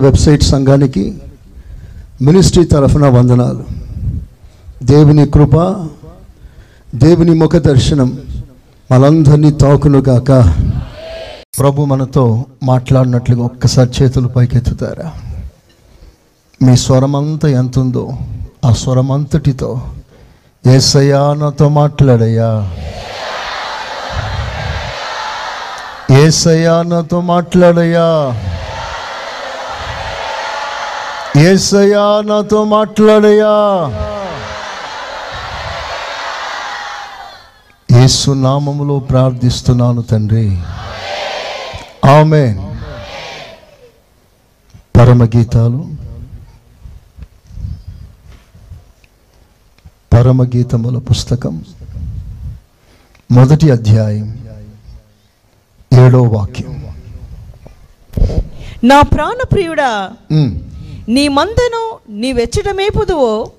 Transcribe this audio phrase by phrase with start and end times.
[0.00, 1.18] Website సంఘానికి
[2.22, 3.64] ministry తరఫున వందనాలు.
[4.82, 5.86] దేవుని కృప
[6.94, 8.18] దేవుని ముఖ దర్శనం
[8.92, 10.54] మనందరినీ తాకునుగాక
[11.58, 15.12] ప్రభు మనతో మాట్లాడినట్లుగా ఒక్కసారి చేతులు పైకెత్తుతారా?
[16.62, 18.12] మీ స్వరమంతా ఎంత ఉందో
[18.64, 19.82] ఆ స్వరమంతటితో
[20.66, 22.72] ఏసయ్యా నాతో మాట్లాడయ్యా.
[26.18, 28.06] ఏసయ్యా నాతో మాట్లాడయ్యా.
[31.38, 33.48] ఏసయ్యా నాతో మాట్లాడయ్యా.
[38.00, 40.58] యేసు నామములో ప్రార్థిస్తున్నాను తండ్రి.
[42.10, 42.70] ఆమె
[44.98, 45.88] పరమగీతాలు.
[50.12, 51.64] పరమగీతముల పుస్తకం.
[53.30, 54.46] మొదటి అధ్యాయం.
[55.92, 56.94] ఏడో వాక్యం.
[58.84, 60.10] నా ప్రాణప్రియుడా.
[61.10, 63.50] నీ మందను నీవెచ్చట మేపుదువో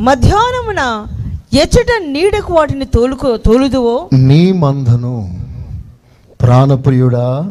[0.00, 1.06] మధ్యాహ్నమున
[1.54, 4.08] ఎచ్చట నీడకు వాటిని తోలుకో తోలుదువో?
[4.12, 5.40] నీ మందను
[6.42, 7.50] ప్రాణప్రియుడా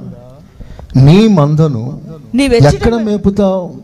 [0.95, 2.01] నీ మందను
[2.67, 3.75] ఎక్కడ మేపుతావు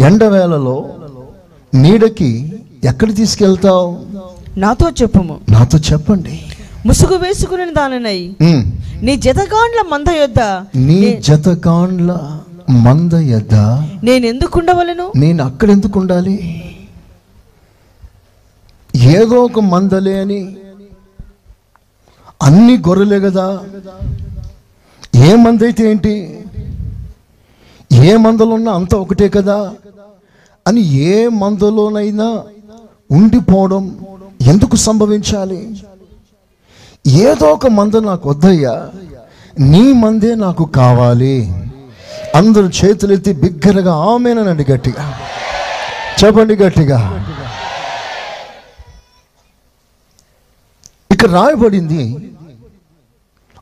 [0.00, 0.88] ఎండవేళలో
[1.74, 2.52] నీడకి
[2.84, 4.06] ఎక్కడ తీసుకెళ్తావు?
[4.56, 5.40] నాతో చెప్పుము.
[5.50, 6.42] నాతో చెప్పండి.
[6.86, 8.34] ముసుగు వేసుకుని దానినై.
[9.02, 10.40] నీ జతగాండ్ల మంద యొద్ద
[10.76, 13.54] నీ నే- జతకాండ్ల మంద ఎద్ద
[14.04, 16.34] నేను ఎందుకుండవలను నేను అక్కడ ఎందుకు ఉండాలి
[19.12, 20.40] ఏదో ఒక మందలే అని.
[22.42, 23.46] అన్ని గొర్రెలే కదా
[25.24, 26.14] ఏ మంద అయితే ఏంటి?
[27.90, 29.58] ఏ మందలున్నా అంతా ఒకటే కదా.
[30.66, 32.28] అని ఏ మందలోనైనా
[33.10, 33.84] ఉండిపోవడం
[34.46, 35.60] ఎందుకు సంభవించాలి?
[37.22, 38.74] ఏదో ఒక మంద నాకు వద్దయ్యా
[39.68, 41.36] నీ మందే నాకు కావాలి.
[42.38, 45.04] అందరూ చేతులెత్తి బిగ్గరగా ఆమెనండి గట్టిగా.
[46.20, 46.98] చెప్పండి గట్టిగా.
[51.10, 52.02] ఇక్కడ రాయబడింది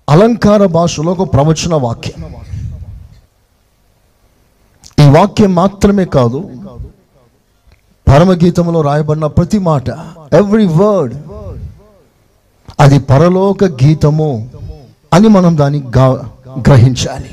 [0.09, 2.21] అలంకార భాషలో ఒక ప్రవచన వాక్యం.
[5.05, 6.41] ఈ వాక్యం మాత్రమే కాదు
[8.09, 9.89] పరమగీతంలో రాయబడిన ప్రతి మాట
[10.33, 11.15] ఎవ్రీ వర్డ్
[12.81, 14.51] అది పరలోక గీతము
[15.13, 15.81] అని మనం దాన్ని
[16.69, 17.31] గ్రహించాలి.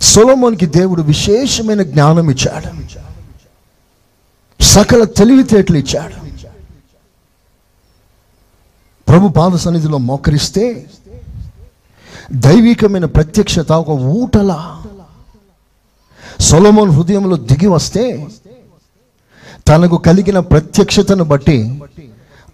[0.00, 2.70] సొలోమోన్కి దేవుడు విశేషమైన జ్ఞానం ఇచ్చాడు.
[4.62, 6.30] సకల తెలివితేటలు ఇచ్చాడు.
[9.08, 10.86] ప్రభు పాద సన్నిధిలో మోకరిస్తే
[12.32, 14.82] దైవికమైన ప్రత్యక్షత ఒక ఊటల
[16.40, 18.28] సొలమోన్ హృదయంలో దిగి వస్తే
[19.68, 21.82] తనకు కలిగిన ప్రత్యక్షతను బట్టి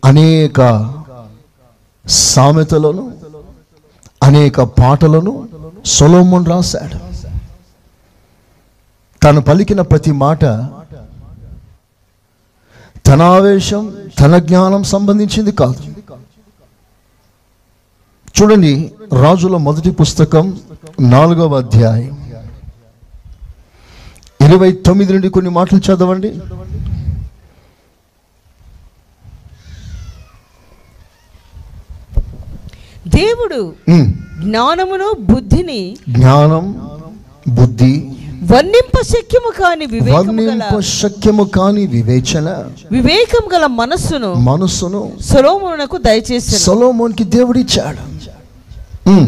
[0.04, 0.60] అనేక
[2.08, 3.14] సామెతలను
[4.22, 5.48] అనేక పాటలను
[5.86, 7.05] సొలోమోన్ రాశాడు.
[9.22, 10.44] తను పలికిన ప్రతి మాట
[13.06, 15.82] తన ఆవేశం తన జ్ఞానం సంబంధించింది కాదు.
[18.36, 20.60] చూడండి రాజుల మొదటి పుస్తకం
[21.00, 22.32] నాలుగవ అధ్యాయం.
[24.40, 26.30] ఇరవై తొమ్మిది నుండి కొన్ని మాటలు చదవండి.
[33.08, 33.74] దేవుడు.
[34.42, 36.90] జ్ఞానమును బుద్ధిని జ్ఞానం
[37.48, 38.12] బుద్ధి
[38.52, 48.02] వర్ణింప శక్యము కాని వర్ణింప శక్యము కాని వివేచన వివేకం గల మనస్సును మనస్సును సొలోమోనునకు దయచేసి సొలోమోన్కి దేవుడిచ్చాడు.
[49.10, 49.24] ఉమ్.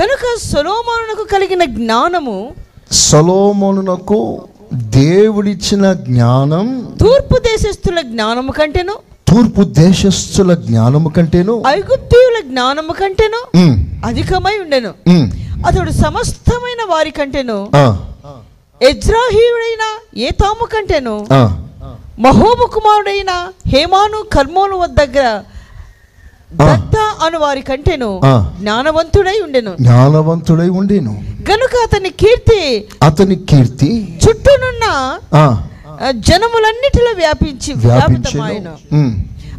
[0.00, 2.50] గనుక సొలోమోనునకు కలిగిన జ్ఞానము
[2.92, 4.42] సొలోమోనునకు
[4.74, 8.92] దేవుడిచ్చిన జ్ఞానం తూర్పు దేశస్థుల జ్ఞానము కంటేను.
[9.28, 11.62] తూర్పు దేశస్థుల జ్ఞానము కంటేను.
[11.68, 13.40] ఐగుప్తీయుల జ్ఞానము కంటేను.
[14.06, 14.92] అధికమై ఉండెను.
[15.66, 17.68] అతడు సమస్తమైన వారి కంటేను.
[18.82, 19.84] ఎజ్రాహీయుడైన
[20.20, 21.26] ఏ తాము కంటేను
[22.18, 25.42] మహోబు కుమారుడైన హేమాను కర్మోను వద్ద దగ్గర.
[26.52, 28.20] దత్త అను వారి కంటేను.
[28.60, 29.76] జ్ఞానవంతుడై ఉండెను.
[29.80, 31.10] జ్ఞానవంతుడై ఉండేను.
[31.50, 35.18] గనుక అతని కీర్తి అతని కీర్తి చుట్టూనున్న
[36.10, 38.74] జనములన్నిటిలో వ్యాపించి వ్యాపించెను.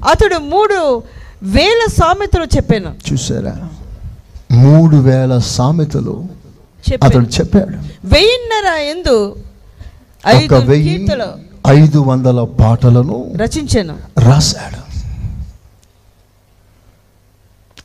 [0.10, 1.04] అతడు మూడు
[1.44, 2.96] వేల సామెతలు చెప్పాను.
[3.14, 3.70] చూసారా?
[4.52, 6.26] మూడు వేల సామెతలు
[7.04, 7.78] అతడు చెప్పాడు.
[8.08, 9.36] వెయ్యిన్నర ఎందు
[10.28, 11.08] ఐదు వెయ్యి
[11.68, 13.98] ఐదు వందల పాటలను రచించాను.
[14.20, 14.88] రాశాడు.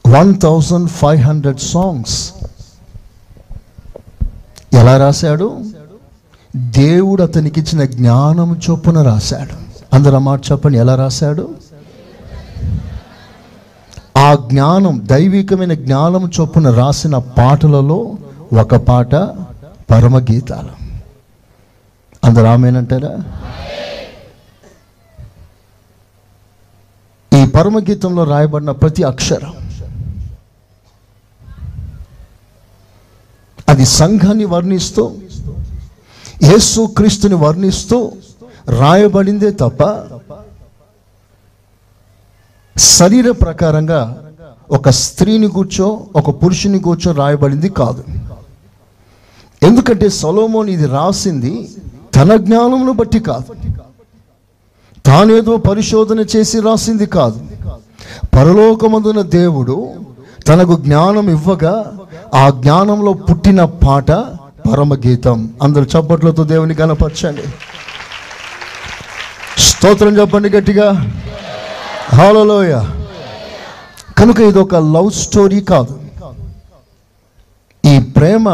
[0.09, 2.33] One thousand five hundred songs.
[4.73, 5.61] ఎలా రాశాడు?
[6.57, 9.57] దేవుడు అతనికి ఇచ్చిన జ్ఞానం చొప్పున రాశాడు.
[9.95, 11.55] అందరూ మాట చెప్పండి ఎలా రాశాడు?
[14.19, 18.13] ఆ జ్ఞానం దైవికమైన జ్ఞానం చొప్పున రాసిన పాటలలో
[18.53, 19.15] ఒక పాట
[19.91, 20.73] పరమగీతాలు
[22.25, 23.13] అందరు ఆమెనంటారా
[27.33, 29.55] ఈ పరమగీతంలో రాయబడిన ప్రతి అక్షరం
[33.69, 35.05] అది సంఘాన్ని వర్ణిస్తూ
[36.43, 37.99] యేసు క్రీస్తుని వర్ణిస్తూ
[38.69, 39.83] రాయబడిందే తప్ప
[42.77, 44.01] శరీర ప్రకారంగా
[44.71, 48.03] ఒక స్త్రీని కూర్చో ఒక పురుషుని కూర్చో రాయబడింది కాదు.
[49.63, 51.69] ఎందుకంటే సొలోమోన్ ఇది రాసింది
[52.17, 53.55] తన జ్ఞానమును బట్టి కాదు.
[55.07, 57.41] తానేదో పరిశోధన చేసి రాసింది కాదు.
[58.37, 59.77] పరలోకమందున దేవుడు
[60.49, 61.75] తనకు జ్ఞానం ఇవ్వగా
[62.35, 64.11] ఆ జ్ఞానంలో పుట్టిన పాట
[64.71, 65.55] పరమగీతం.
[65.63, 67.43] అందరు చప్పట్లతో దేవుని కనపరచండి
[69.59, 70.89] స్తోత్రం చెప్పండి గట్టిగా.
[72.15, 72.75] హాలలోయ
[74.19, 75.95] కనుక ఇది ఒక లవ్ స్టోరీ కాదు.
[77.85, 78.47] ఈ ప్రేమ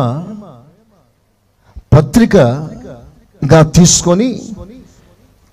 [1.98, 4.28] పత్రికగా తీసుకొని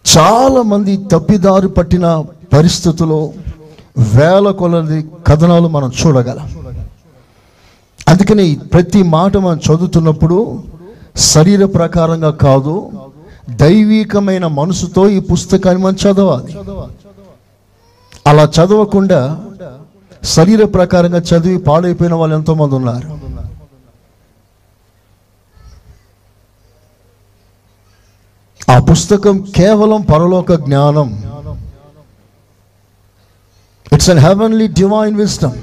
[0.06, 2.06] చాలామంది తప్పిదారు పట్టిన
[2.54, 3.20] పరిస్థితుల్లో
[4.14, 6.48] వేల కొలది కథనాలు మనం చూడగలం.
[8.12, 10.38] అందుకని ప్రతి మాట మనం చదువుతున్నప్పుడు
[11.32, 12.76] శరీర ప్రకారంగా కాదు
[13.64, 16.54] దైవికమైన మనసుతో ఈ పుస్తకాన్ని మనం చదవాలి.
[18.32, 19.22] అలా చదవకుండా
[20.36, 23.08] శరీర ప్రకారంగా చదివి పాడైపోయిన వాళ్ళు ఎంతోమంది ఉన్నారు.
[28.72, 31.10] ఆ పుస్తకం కేవలం పరలోక జ్ఞానం.
[33.94, 35.56] It's an heavenly divine wisdom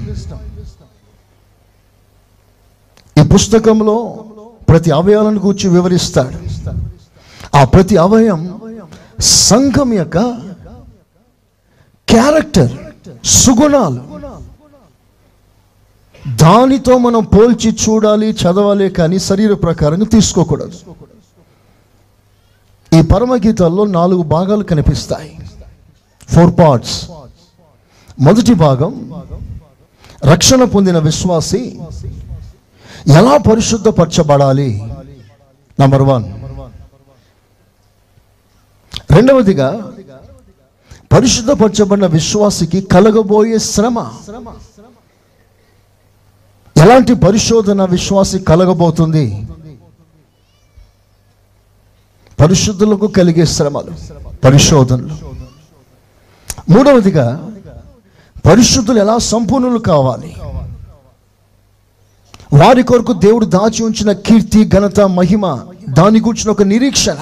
[3.21, 3.97] ఈ పుస్తకంలో
[4.69, 6.37] ప్రతి అవయాలను గురించి వివరిస్తాడు.
[7.57, 8.61] ఆ ప్రతి అవయం
[9.19, 10.17] సంఘం యొక్క
[12.07, 12.73] క్యారెక్టర్
[13.23, 14.01] సుగుణాలు.
[16.41, 20.77] దానితో మనం పోల్చి చూడాలి చదవాలి కానీ శరీర ప్రకారంగా తీసుకోకూడదు.
[22.93, 25.31] ఈ పరమగీతాల్లో నాలుగు భాగాలు కనిపిస్తాయి.
[26.33, 26.97] ఫోర్ పార్ట్స్
[28.19, 28.91] మొదటి భాగం
[30.25, 31.61] రక్షణ పొందిన విశ్వాసి
[33.19, 34.69] ఎలా పరిశుద్ధపరచబడాలి?
[35.79, 36.25] నంబర్ వన్
[39.15, 39.69] రెండవదిగా
[41.13, 43.97] పరిశుద్ధపరచబడిన విశ్వాసికి కలగబోయే శ్రమ.
[46.75, 49.25] ఎలాంటి పరిశోధన విశ్వాసి కలగబోతుంది?
[52.43, 53.91] పరిశుద్ధులకు కలిగే శ్రమలు
[54.43, 55.15] పరిశోధనలు.
[56.69, 57.51] మూడవదిగా
[58.45, 60.35] పరిశుద్ధులు ఎలా సంపూర్ణులు కావాలి?
[62.53, 65.59] వారి కొరకు దేవుడు దాచి ఉంచిన కీర్తి ఘనత మహిమ
[65.89, 67.17] దాని గురించిన ఒక నిరీక్షణ.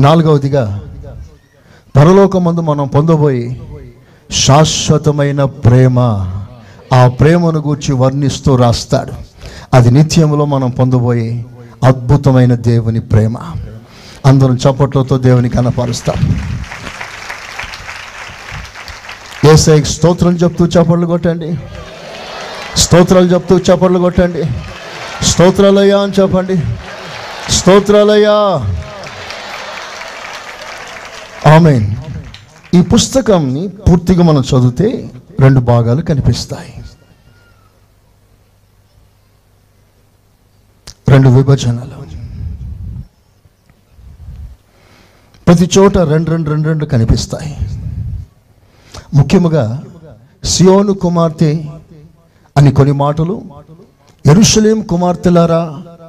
[0.00, 0.82] నాలుగవదిగా
[1.96, 3.62] పరలోకమందు మనం పొందబోయి
[4.30, 5.98] శాశ్వతమైన ప్రేమ
[6.94, 9.29] ఆ ప్రేమను గూర్చి వర్ణిస్తూ రాస్తాడు.
[9.74, 11.44] అది నిత్యంలో మనం పొందబోయే
[11.84, 13.36] అద్భుతమైన దేవుని ప్రేమ.
[14.26, 16.42] అందరం చప్పట్లతో దేవుని కనపరుస్తాం.
[19.52, 21.58] ఏసై స్తోత్రం చెప్తూ చప్పట్లు కొట్టండి.
[22.76, 24.44] స్తోత్రాలు చెప్తూ చప్పట్లు కొట్టండి.
[25.24, 26.56] స్తోత్రాలయ్యా అని చెప్పండి.
[27.52, 28.32] స్తోత్రాలయ్యా.
[31.54, 31.96] ఆమెన్.
[32.74, 36.79] ఈ పుస్తకంని పూర్తిగా మనం చదివితే రెండు భాగాలు కనిపిస్తాయి.
[41.10, 41.96] రెండు విభజనలు.
[45.46, 47.52] ప్రతి చోట రెండు రెండు రెండు రెండు కనిపిస్తాయి.
[49.14, 49.64] ముఖ్యముగా
[50.44, 51.52] సియోను కుమార్తె
[52.56, 53.36] అని కొన్ని మాటలు
[54.24, 55.62] ఎరుషలేం కుమార్తెలారా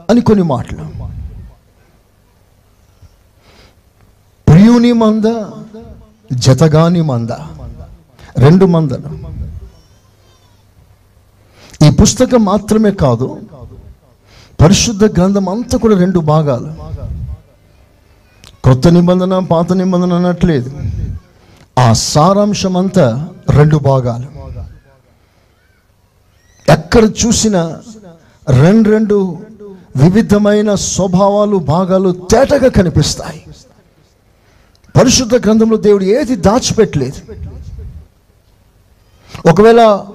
[0.10, 0.86] అని కొన్ని మాటలు.
[4.48, 5.28] ప్రియుని మంద
[6.32, 7.32] జతగాని మంద
[8.38, 9.10] రెండు మందలు.
[11.86, 13.28] ఈ పుస్తకం మాత్రమే కాదు
[14.62, 16.74] పరిశుద్ధ గ్రంథం అంతా కూడా రెండు భాగాలు.
[18.64, 20.72] కొత్త నిబంధన పాత నిబంధన అనట్లేదు.
[21.80, 24.42] ఆ సారాంశం అంతా రెండు భాగాలు.
[26.72, 27.80] ఎక్కడ చూసినా
[28.50, 29.38] రెండు రెండు
[29.96, 33.44] వివిధమైన స్వభావాలు భాగాలు తేటగా కనిపిస్తాయి.
[35.00, 37.34] పరిశుద్ధ గ్రంథంలో దేవుడు ఏది దాచిపెట్టలేదు.
[39.50, 40.06] ఒకవేళ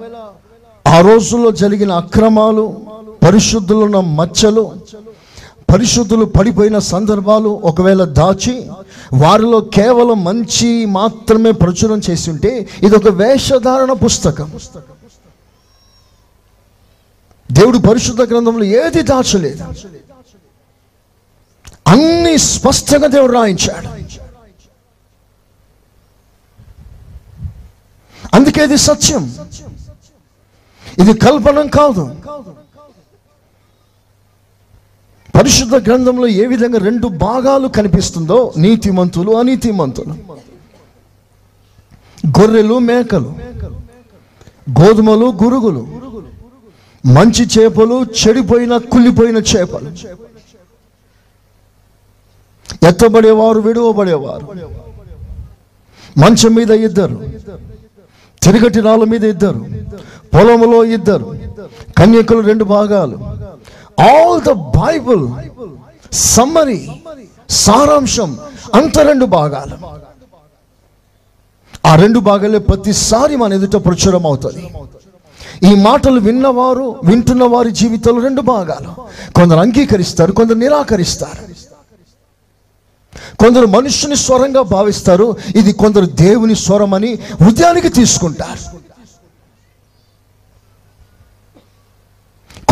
[0.87, 2.86] ఆ రోజుల్లో జరిగిన అక్రమాలు
[3.23, 4.77] పరిశుద్ధులు ఉన్న మచ్చలు
[5.73, 8.71] పరిశుద్ధులు పడిపోయిన సందర్భాలు ఒకవేళ దాచి
[9.13, 14.51] వారిలో కేవలం మంచి మాత్రమే ప్రచురం చేసి ఉంటే ఇది ఒక వేషధారణ పుస్తకం.
[17.51, 19.63] దేవుడు పరిశుద్ధ గ్రంథంలో ఏది దాచలేదు.
[21.87, 23.87] అన్ని స్పష్టంగా దేవుడు రాయించాడు.
[28.35, 29.35] అందుకే ఇది సత్యం.
[30.99, 32.15] ఇది కల్పనం కాదు.
[35.37, 40.13] పరిశుద్ధ గ్రంథంలో ఏ విధంగా రెండు భాగాలు కనిపిస్తుందో నీతిమంతులు అనీతిమంతులు.
[42.39, 43.33] గొర్రెలు మేకలు.
[44.81, 45.87] గోధుమలు గురుగులు.
[47.05, 49.89] మంచి చేపలు చెడిపోయిన కుళ్ళిపోయిన చేపలు.
[52.87, 54.47] ఎత్తబడేవారు విడువబడేవారు.
[56.19, 57.23] మంచం మీద ఇద్దరు.
[58.43, 59.65] తిరగటి రాళ్ళ మీద ఇద్దరు.
[60.33, 61.35] పొలంలో ఇద్దరు.
[61.97, 63.46] కన్యకులు రెండు భాగాలు.
[63.99, 65.23] ఆల్ ద బైబుల్
[66.11, 66.89] సమ్మరీ
[67.49, 68.37] సారాంశం
[68.73, 69.77] అంత రెండు భాగాలు.
[71.87, 74.63] ఆ రెండు భాగాలే ప్రతిసారి మన ఎదుట ప్రచురం అవుతుంది.
[75.71, 78.89] ఈ మాటలు విన్నవారు వింటున్న వారి జీవితంలో రెండు భాగాలు.
[79.31, 81.43] కొందరు అంగీకరిస్తారు కొందరు నిరాకరిస్తారు.
[83.37, 88.86] కొందరు మనుషుని స్వరంగా భావిస్తారు ఇది కొందరు దేవుని స్వరం అని హృదయానికి తీసుకుంటారు.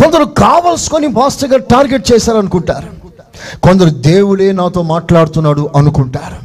[0.06, 2.88] కొందరు కావలసుకొని మాస్టర్గా టార్గెట్ చేశారనుకుంటారు.
[3.60, 6.38] కొందరు దేవుడే నాతో మాట్లాడుతున్నాడు అనుకుంటారు.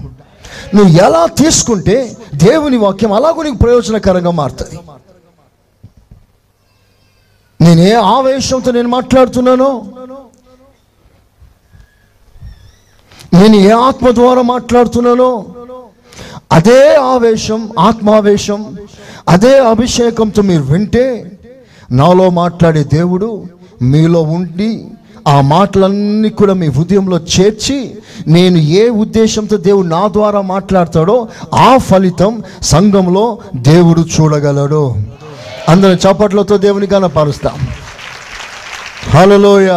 [0.76, 4.80] నువ్వు ఎలా తీసుకుంటే దేవుని వాక్యం అలాగూ నీకు ప్రయోజనకరంగా మారుతుంది.
[7.62, 9.86] నేను ఏ ఆవేశంతో నేను మాట్లాడుతున్నానో?
[13.34, 15.46] నేను ఏ ఆత్మ ద్వారా మాట్లాడుతున్నానో?
[16.52, 18.78] అదే ఆవేశం ఆత్మావేశం
[19.28, 21.32] అదే అభిషేకంతో మీరు వింటే
[21.92, 23.46] నాలో మాట్లాడే దేవుడు
[23.82, 24.86] మీలో ఉండి
[25.28, 32.44] ఆ మాటలన్నీ కూడా మీ హృదయంలో చేర్చి నేను ఏ ఉద్దేశంతో దేవుడు నా ద్వారా మాట్లాడతాడో ఆ ఫలితం
[32.62, 34.96] సంఘంలో దేవుడు చూడగలడు.
[35.70, 37.68] అందరం చప్పట్లతో దేవుని కనపరుస్తాం
[39.10, 39.70] హలోయ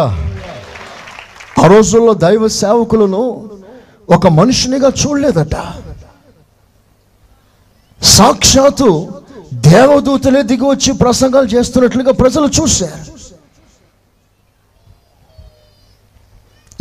[1.63, 3.49] ఆ రోజుల్లో దైవ సేవకులను
[4.09, 5.55] ఒక మనుషునిగా చూడలేదట.
[8.03, 9.07] సాక్షాత్తు
[9.55, 13.15] దేవదూతలే దిగి వచ్చి ప్రసంగాలు చేస్తున్నట్లుగా ప్రజలు చూశారు.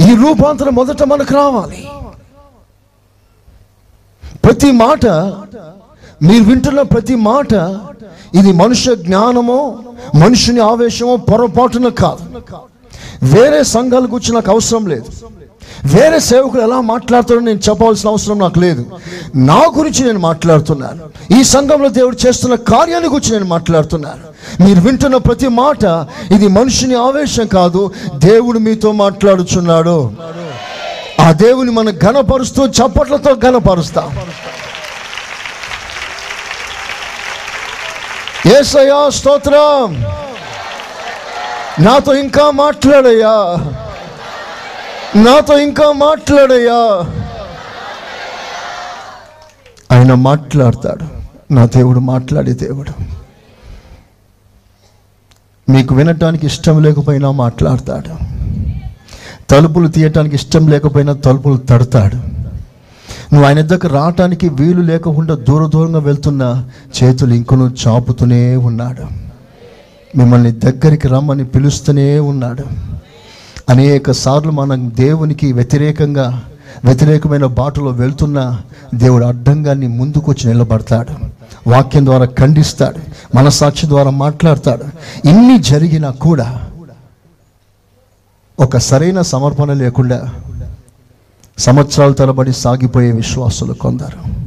[0.02, 1.88] ఈ రూపాంతరం మొదట మనకు రావాలి.
[4.45, 5.07] ప్రతి మాట
[6.23, 7.52] మీరు వింటున్న ప్రతి మాట
[8.35, 9.78] ఇది మనుష్య జ్ఞానమో
[10.14, 12.25] మనుషుని ఆవేశమో పొరపాటున కాదు.
[13.23, 15.11] వేరే సంఘాల గురించి నాకు అవసరం లేదు.
[15.87, 18.87] వేరే సేవకులు ఎలా మాట్లాడుతారో నేను చెప్పవలసిన అవసరం నాకు లేదు.
[19.37, 21.35] నా గురించి నేను మాట్లాడుతున్నాను.
[21.41, 24.35] ఈ సంఘంలో దేవుడు చేస్తున్న కార్యాన్ని గురించి నేను మాట్లాడుతున్నాను.
[24.64, 25.85] మీరు వింటున్న ప్రతి మాట
[26.33, 30.12] ఇది మనుషుని ఆవేశం కాదు దేవుడు మీతో మాట్లాడుచున్నాడు.
[31.21, 34.19] ఆ దేవుని మనం ఘనపరుస్తూ చప్పట్లతో ఘనపరుస్తాం.
[38.61, 40.05] ఏసయ్యా స్తోత్రం.
[41.85, 43.59] నాతో ఇంకా మాట్లాడయ్యా.
[45.16, 47.06] నాతో ఇంకా మాట్లాడయ్యా.
[49.92, 51.06] ఆయన మాట్లాడతాడు.
[51.52, 52.90] నా దేవుడు మాట్లాడే దేవుడు.
[55.71, 58.35] మీకు వినటానికి ఇష్టం లేకపోయినా మాట్లాడతాడు.
[59.50, 62.16] తలుపులు తీయటానికి ఇష్టం లేకపోయినా తలుపులు తడతాడు.
[63.35, 66.64] నువ్వు ఆయన దగ్గర రావటానికి వీలు లేకుండా దూర దూరంగా వెళ్తున్న
[67.02, 69.02] చేతులు ఇంకను చాపుతూనే ఉన్నాడు.
[70.18, 72.94] మిమ్మల్ని దగ్గరికి రమ్మని పిలుస్తూనే ఉన్నాడు.
[73.71, 76.49] అనేక సార్లు మనం దేవునికి వ్యతిరేకంగా
[76.85, 78.61] వ్యతిరేకమైన బాటలో వెళ్తున్న
[78.94, 81.14] దేవుడు అడ్డంగా నీ ముందుకొచ్చి నిలబడతాడు.
[81.71, 82.99] వాక్యం ద్వారా ఖండిస్తాడు.
[83.37, 84.85] మనసాక్షి ద్వారా మాట్లాడతాడు.
[85.28, 86.71] ఇన్ని జరిగినా కూడా
[88.61, 90.35] ఒక సరైన సమర్పణ లేకుండా
[91.59, 94.44] సంవత్సరాల తరబడి సాగిపోయే విశ్వాసులు కొందరు.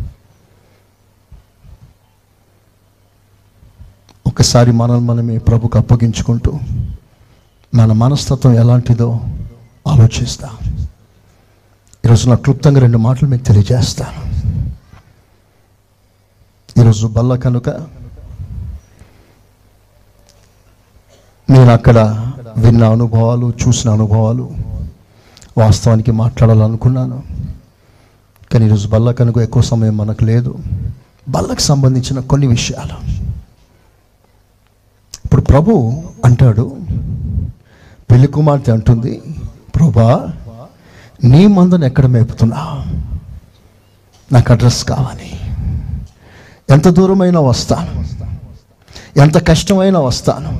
[4.28, 6.60] ఒకసారి మనల్ని మనమే ప్రభుకు అప్పగించుకుంటూ
[7.76, 9.22] మన మనస్తత్వం ఎలాంటిదో
[9.88, 10.50] ఆలోచిస్తా.
[12.06, 14.22] ఈరోజు నా క్లుప్తంగా రెండు మాటలు మీకు తెలియజేస్తాను.
[16.80, 17.70] ఈరోజు బల్ల కనుక
[21.50, 21.98] నేను అక్కడ
[22.58, 24.52] విన్న అనుభవాలు చూసిన అనుభవాలు
[25.58, 27.24] వాస్తవానికి మాట్లాడాలనుకున్నాను.
[28.52, 30.60] కానీ ఈరోజు బల్ల కనుక ఎక్కువ సమయం మనకు లేదు.
[31.30, 33.28] బల్లకు సంబంధించిన కొన్ని విషయాలు.
[35.26, 36.78] ఇప్పుడు ప్రభు అంటాడు
[38.12, 39.22] పెళ్ళి కుమార్తె అంటుంది
[39.76, 40.34] ప్రభా
[41.24, 42.86] నీ మందను ఎక్కడ మేపుతున్నా?
[44.32, 45.40] నాకు అడ్రస్ కావాలి.
[46.70, 48.06] ఎంత దూరమైనా వస్తాను.
[49.20, 50.60] ఎంత కష్టమైనా వస్తాను.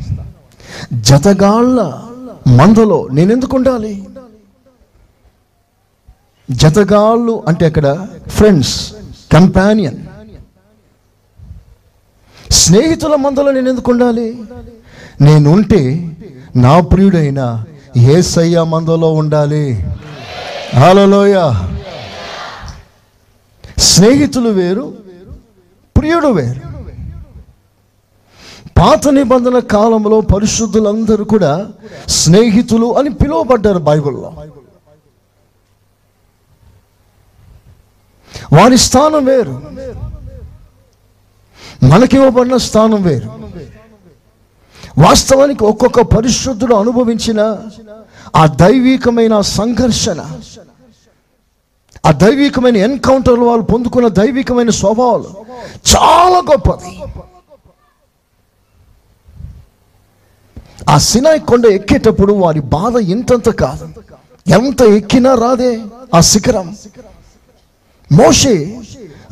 [0.94, 1.82] జతగాళ్ళ
[2.48, 4.08] మందలో నేను ఎందుకు ఉండాలి?
[6.52, 8.94] జతగాళ్ళు అంటే అక్కడ ఫ్రెండ్స్
[9.34, 9.98] కంపానియన్.
[12.52, 14.44] స్నేహితుల మందలో నేను ఎందుకు ఉండాలి?
[15.22, 16.12] నేను ఉంటే
[16.58, 17.64] నా ప్రియుడైన
[17.98, 19.86] ఏసయ్య మందలో ఉండాలి.
[20.76, 21.54] హాలలోయ
[23.78, 24.94] స్నేహితులు వేరు
[25.98, 26.62] ప్రియుడు వేరు.
[28.80, 31.68] పాత నిబంధన కాలంలో పరిశుద్ధులందరూ కూడా
[32.08, 34.34] స్నేహితులు అని పిలువబడ్డారు బైబిల్లో.
[38.54, 39.62] వారి స్థానం వేరు.
[41.84, 43.48] మనకివ్వబడిన స్థానం వేరు.
[44.98, 47.58] వాస్తవానికి ఒక్కొక్క పరిశుద్ధుడు అనుభవించిన
[48.36, 50.40] ఆ దైవికమైన సంఘర్షణ
[52.06, 55.30] ఆ దైవికమైన ఎన్కౌంటర్లు వాళ్ళు పొందుకున్న దైవికమైన స్వభావాలు
[55.96, 57.00] చాలా గొప్పది.
[60.90, 63.90] ఆ సినాయి కొండ ఎక్కేటప్పుడు వారి బాధ ఇంతంత కాదు.
[64.48, 65.82] ఎంత ఎక్కినా రాదే
[66.16, 66.78] ఆ శిఖరం.
[68.12, 68.82] మోషే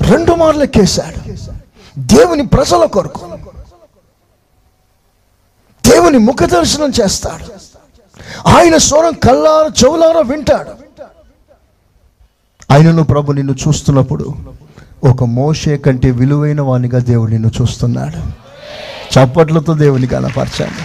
[0.02, 1.34] రెండు మార్లు ఎక్కేశాడు.
[2.00, 3.55] దేవుని ప్రజల కొరకు.
[5.96, 7.46] దేవుని ముఖ దర్శనం చేస్తాడు.
[8.50, 10.72] ఆయన స్వరం కల్లార చెవులార వింటాడు.
[12.74, 14.36] ఆయనను ప్రభు నిన్ను చూస్తున్నప్పుడు
[15.04, 18.20] ఒక మోషే కంటే విలువైన వానిగా దేవుడు నిన్ను చూస్తున్నాడు.
[19.16, 20.82] చప్పట్లతో దేవుని కనపరచాను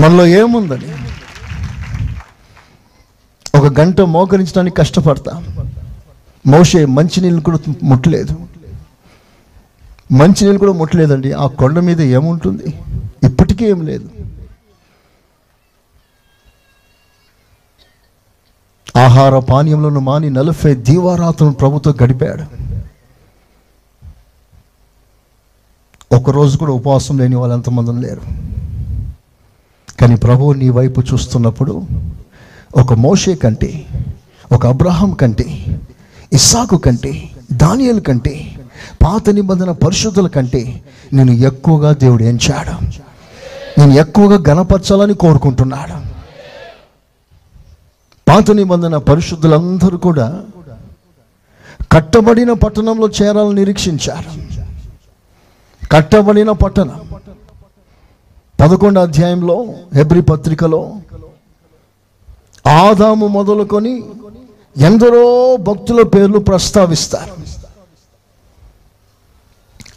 [0.00, 0.90] మనలో ఏముందని?
[3.58, 5.32] ఒక గంట మోకరించడానికి కష్టపడతా.
[6.46, 8.34] మోషే మంచినీళ్ళు కూడా ముట్టలేదు.
[10.12, 11.32] మంచినీళ్ళు కూడా ముట్టలేదండి.
[11.32, 12.64] ఆ కొండ మీద ఏముంటుంది?
[13.26, 14.10] ఇప్పటికీ ఏం లేదు.
[18.98, 22.44] ఆహార పానీయంలోను మాని నలభై దీవారాత్రులను ప్రభుతో గడిపాడు.
[26.14, 28.22] ఒకరోజు కూడా ఉపవాసం లేని వాళ్ళు ఎంతమంది లేరు.
[30.00, 31.82] కానీ ప్రభువు నీ వైపు చూస్తున్నప్పుడు
[32.76, 33.86] ఒక మోషే కంటే
[34.52, 35.78] ఒక అబ్రహాం కంటే
[36.32, 38.56] ఇస్సాకు కంటే దానియల్ కంటే
[39.02, 42.84] పాత నిబంధన పరిశుద్ధుల కంటే నేను ఎక్కువగా దేవుడు ఎంచాడు.
[43.80, 46.12] నేను ఎక్కువగా గణపరచాలని కోరుకుంటున్నాడు.
[48.28, 50.42] పాత నిబంధన పరిశుద్ధులందరూ కూడా
[51.92, 54.42] కట్టబడిన పట్టణంలో చేరాలని నిరీక్షించారు.
[55.92, 57.00] కట్టబడిన పట్టణం.
[58.60, 60.92] పదకొండు అధ్యాయంలో హెబ్రి పత్రికలో
[62.68, 64.02] ఆదాము మొదలుకొని
[64.76, 67.61] ఎందరో భక్తుల పేర్లు ప్రస్తావిస్తారు.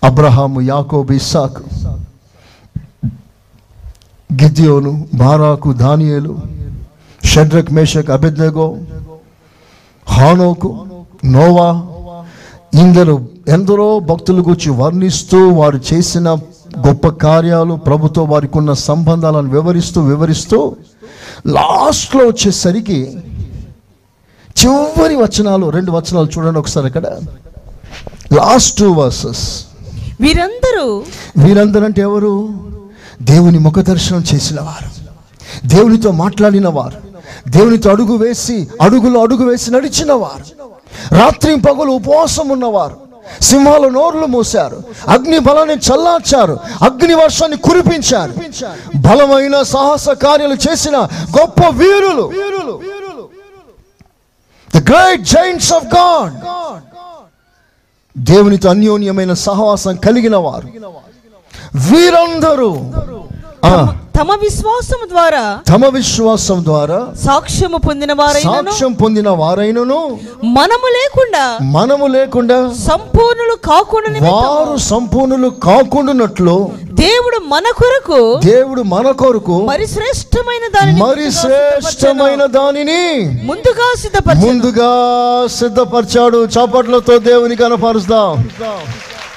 [0.08, 1.63] అబ్రహాము యాకోబు ఇస్సాకు
[4.30, 6.34] గిద్యోను బారాకు దానియేలు
[7.24, 8.68] షడ్రక్ మేషక్ అభిజ్ఞగో
[10.08, 10.70] హానోకు
[11.36, 11.70] నోవా
[12.84, 13.15] ఇందరు
[13.48, 16.30] ఎందరో భక్తుల గురించి వర్ణిస్తూ వారు చేసిన
[16.86, 20.60] గొప్ప కార్యాలు ప్రభుతో వారికి ఉన్న సంబంధాలను వివరిస్తూ వివరిస్తూ
[21.48, 23.00] లాస్ట్లో వచ్చేసరికి
[24.62, 27.08] చివరి వచనాలు రెండు వచనాలు చూడండి ఒకసారి అక్కడ.
[28.34, 29.46] Last two verses.
[31.38, 32.49] వీరందరూ అంటే ఎవరు?
[33.21, 34.89] దేవుని ముఖ దర్శనం చేసిన వారు.
[35.67, 36.97] దేవునితో మాట్లాడిన వారు.
[37.49, 40.45] దేవునితో అడుగు వేసి అడుగులో అడుగు వేసి నడిచిన వారు.
[41.15, 42.97] రాత్రి పగలు ఉపవాసం ఉన్నవారు.
[43.41, 44.84] సింహాల నోర్లు మూశారు.
[45.08, 46.60] అగ్ని బలాన్ని చల్లార్చారు.
[46.82, 48.34] అగ్ని వర్షాన్ని కురిపించారు.
[48.97, 50.97] బలమైన సాహస కార్యాలు చేసిన
[51.39, 52.32] గొప్ప వీరులు.
[54.75, 56.34] The great giants of God
[58.15, 60.67] దేవునితో అన్యోన్యమైన సహవాసం కలిగిన వారు
[61.88, 63.01] వీరందరూ ఆ,
[64.17, 69.97] తమ విశ్వాసము ద్వారా తమ విశ్వాసం ద్వారా సాక్ష్యము పొందిన వారైనను సాక్ష్యం పొందిన వారైనను
[70.43, 76.56] మనము లేకుండా మనము లేకుండా సంపూర్ణులు కాకుండా వారు సంపూర్ణులు కాకుండానట్లు
[76.99, 82.45] దేవుడు మన కొరకు దేవుడు మన కొరకు మరి శ్రేష్టమైన దానిని మరి శ్రేష్టమైన.
[82.58, 83.01] దానిని
[83.43, 84.91] ముందుగా సిద్ధపరచను ముందుగా
[85.58, 86.38] సిద్ధపరిచాడు.
[86.56, 88.32] చాపట్లతో దేవుని కనపరుస్తాం.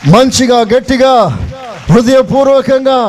[0.06, 1.12] మంచిగా గట్టిగా
[1.92, 3.00] హృదయపూర్వకంగా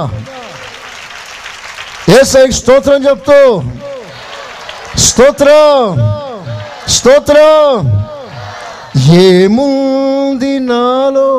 [2.09, 3.61] ఏసై స్తోత్రం చెప్తూ.
[4.97, 5.97] స్తోత్రం.
[6.89, 7.99] స్తోత్రం.
[9.13, 11.29] ఏముంది నాలో?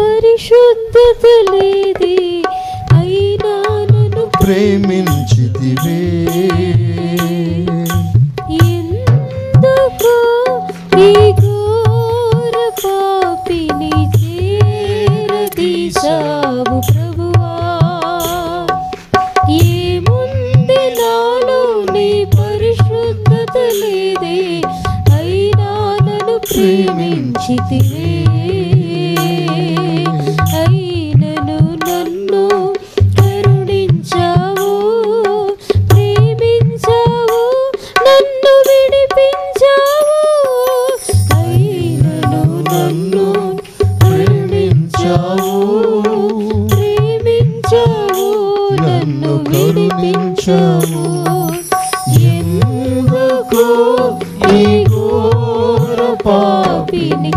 [0.00, 2.18] పరిశుద్ధత లేదే
[2.98, 3.54] అయినా
[3.92, 6.02] నన్ను ప్రేమించితివే.
[8.66, 10.14] ఎందుకు
[10.98, 16.47] ఈ ఘోర పాపిని చేరదీశావు
[26.58, 28.06] ప్రేమించితివే.
[30.60, 32.42] అయినను నన్ను
[33.18, 34.70] కరుణించావు
[35.90, 37.40] ప్రేమించావు
[38.06, 40.18] నన్ను విడిపించావు.
[41.36, 42.42] అయినను
[42.72, 43.26] నన్ను
[44.02, 45.54] కరుణించావు
[46.68, 48.28] ప్రేమించావు
[48.82, 51.37] నన్ను విడిపించావు.
[56.28, 57.32] పాపిని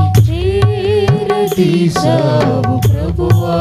[1.56, 3.58] తీసావు ప్రభువా.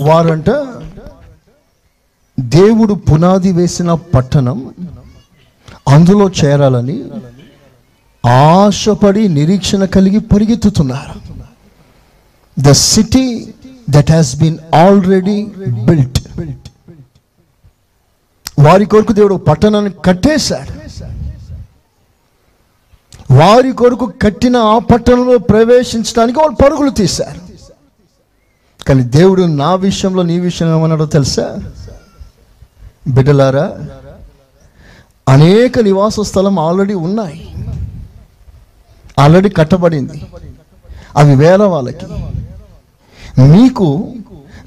[0.00, 0.50] వారంట
[2.40, 4.58] దేవుడు పునాది వేసిన పట్టణం
[5.88, 7.04] అందులో చేరాలని
[8.26, 11.20] ఆశపడి నిరీక్షణ కలిగి పరిగెత్తుతున్నారు.
[12.60, 13.54] The city
[13.90, 16.18] that has been already built
[18.58, 20.72] వారి కొరకు దేవుడు పట్టణాన్ని కట్టేశాడు.
[23.32, 27.40] వారి కొరకు కట్టిన ఆ పట్టణంలో ప్రవేశించడానికి వాళ్ళు పరుగులు తీశారు.
[28.84, 31.58] కానీ దేవుడు నా విషయంలో నీ విషయంలో ఏమన్నాడో తెలుసా?
[33.08, 33.78] బిడ్డలారా
[35.28, 37.54] అనేక నివాస స్థలం ఆల్రెడీ ఉన్నాయి.
[39.18, 40.26] ఆల్రెడీ కట్టబడింది.
[41.16, 42.06] అవి వేల వాళ్ళకి.
[43.40, 44.08] మీకు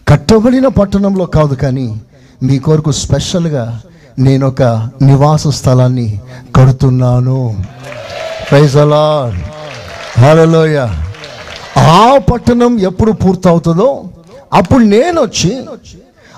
[0.07, 2.01] కట్టబడిన పట్టణంలో కాదు కానీ
[2.43, 3.81] మీ కొరకు స్పెషల్గా
[4.19, 4.61] నేను ఒక
[5.01, 6.21] నివాస స్థలాన్ని
[6.55, 7.65] కడుతున్నాను.
[8.51, 9.39] ప్రైజ్ అలాడ్
[10.19, 10.77] హలోయ
[11.77, 14.03] ఆ పట్టణం ఎప్పుడు పూర్తవుతుందో
[14.53, 15.65] అప్పుడు నేను వచ్చి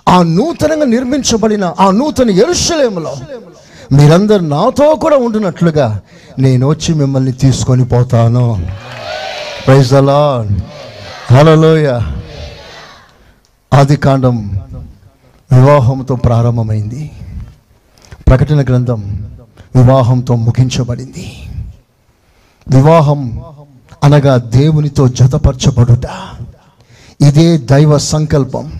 [0.09, 3.15] ఆ నూతనంగా నిర్మించబడిన ఆ నూతన ఎరుషలేములో
[3.93, 6.01] మీరందరు నాతో కూడా ఉంటున్నట్లుగా
[6.39, 8.67] నేను వచ్చి మిమ్మల్ని తీసుకొని పోతాను.
[9.67, 10.47] ప్రైజ్ అలా
[11.31, 11.99] హలోయ
[13.73, 14.59] ఆది కాండం
[15.53, 17.11] వివాహంతో ప్రారంభమైంది.
[18.27, 19.29] ప్రకటన గ్రంథం
[19.75, 21.27] వివాహంతో ముగించబడింది.
[22.67, 23.41] వివాహం
[24.03, 26.05] అనగా దేవునితో జతపరచబడుట.
[27.21, 28.71] ఇదే దైవ సంకల్పం.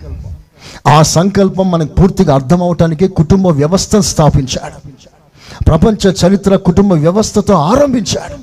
[0.85, 4.77] ఆ సంకల్పం మనకు పూర్తిగా అర్థం అవటానికి కుటుంబ వ్యవస్థను స్థాపించాడు.
[5.67, 8.35] ప్రపంచ చరిత్ర కుటుంబ వ్యవస్థతో ఆరంభించాడు.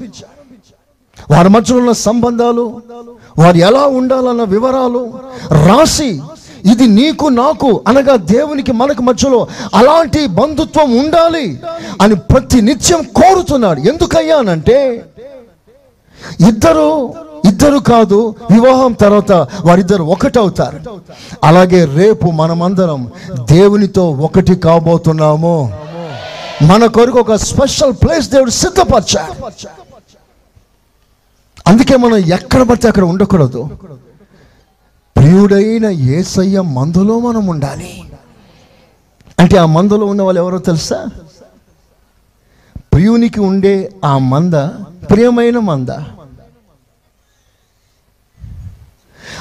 [1.30, 2.64] వారి మధ్యలో ఉన్న సంబంధాలు
[3.38, 5.02] వారు ఎలా ఉండాలన్న వివరాలు
[5.66, 6.10] రాసి
[6.72, 9.40] ఇది నీకు నాకు అనగా దేవునికి మనకు మధ్యలో
[9.74, 11.46] అలాంటి బంధుత్వం ఉండాలి
[12.00, 14.78] అని ప్రతి నిత్యం కోరుతున్నాడు ఎందుకయ్యానంటే
[16.48, 16.88] ఇద్దరు
[17.44, 20.80] ఇద్దరు కాదు వివాహం తర్వాత వారిద్దరు ఒకటవుతారు.
[21.44, 23.12] అలాగే రేపు మనమందరం
[23.44, 25.78] దేవునితో ఒకటి కాబోతున్నాము.
[26.62, 29.50] మన కొరకు ఒక స్పెషల్ ప్లేస్ దేవుడు సిద్ధపరిచాడు.
[31.66, 33.68] అందుకే మనం ఎక్కడ పడితే అక్కడ ఉండకూడదు.
[35.16, 38.02] ప్రియుడైన ఏసయ్య మందులో మనం ఉండాలి.
[39.38, 41.06] అంటే ఆ మందులో ఉన్న వాళ్ళు ఎవరో తెలుసా?
[42.92, 44.54] ప్రియునికి ఉండే ఆ మంద
[45.10, 45.88] ప్రియమైన మంద.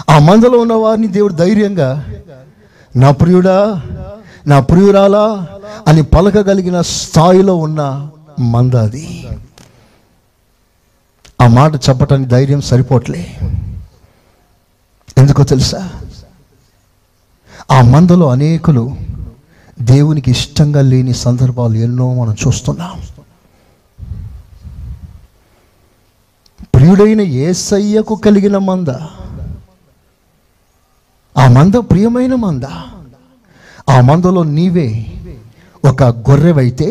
[0.10, 2.06] ఆ మందలో ఉన్న వారిని దేవుడు ధైర్యంగా
[2.96, 3.82] నా ప్రియుడా
[4.48, 5.48] నా ప్రియురాలా
[5.88, 9.26] అని పలకగలిగిన స్థాయిలో ఉన్న మంద అది
[11.42, 13.38] ఆ మాట చెప్పటానికి ధైర్యం సరిపోట్లే.
[15.18, 15.90] ఎందుకో తెలుసా?
[17.72, 18.98] ఆ మందలో అనేకులు
[19.82, 23.02] దేవునికి ఇష్టంగా లేని సందర్భాలు ఎన్నో మనం చూస్తున్నాం.
[26.74, 28.88] ప్రియుడైన ఏసయ్యకు కలిగిన మంద
[31.40, 32.66] ఆ మంద ప్రియమైన మంద
[33.90, 34.90] ఆ మందలో నీవే
[35.84, 36.90] ఒక గొర్రెవైతే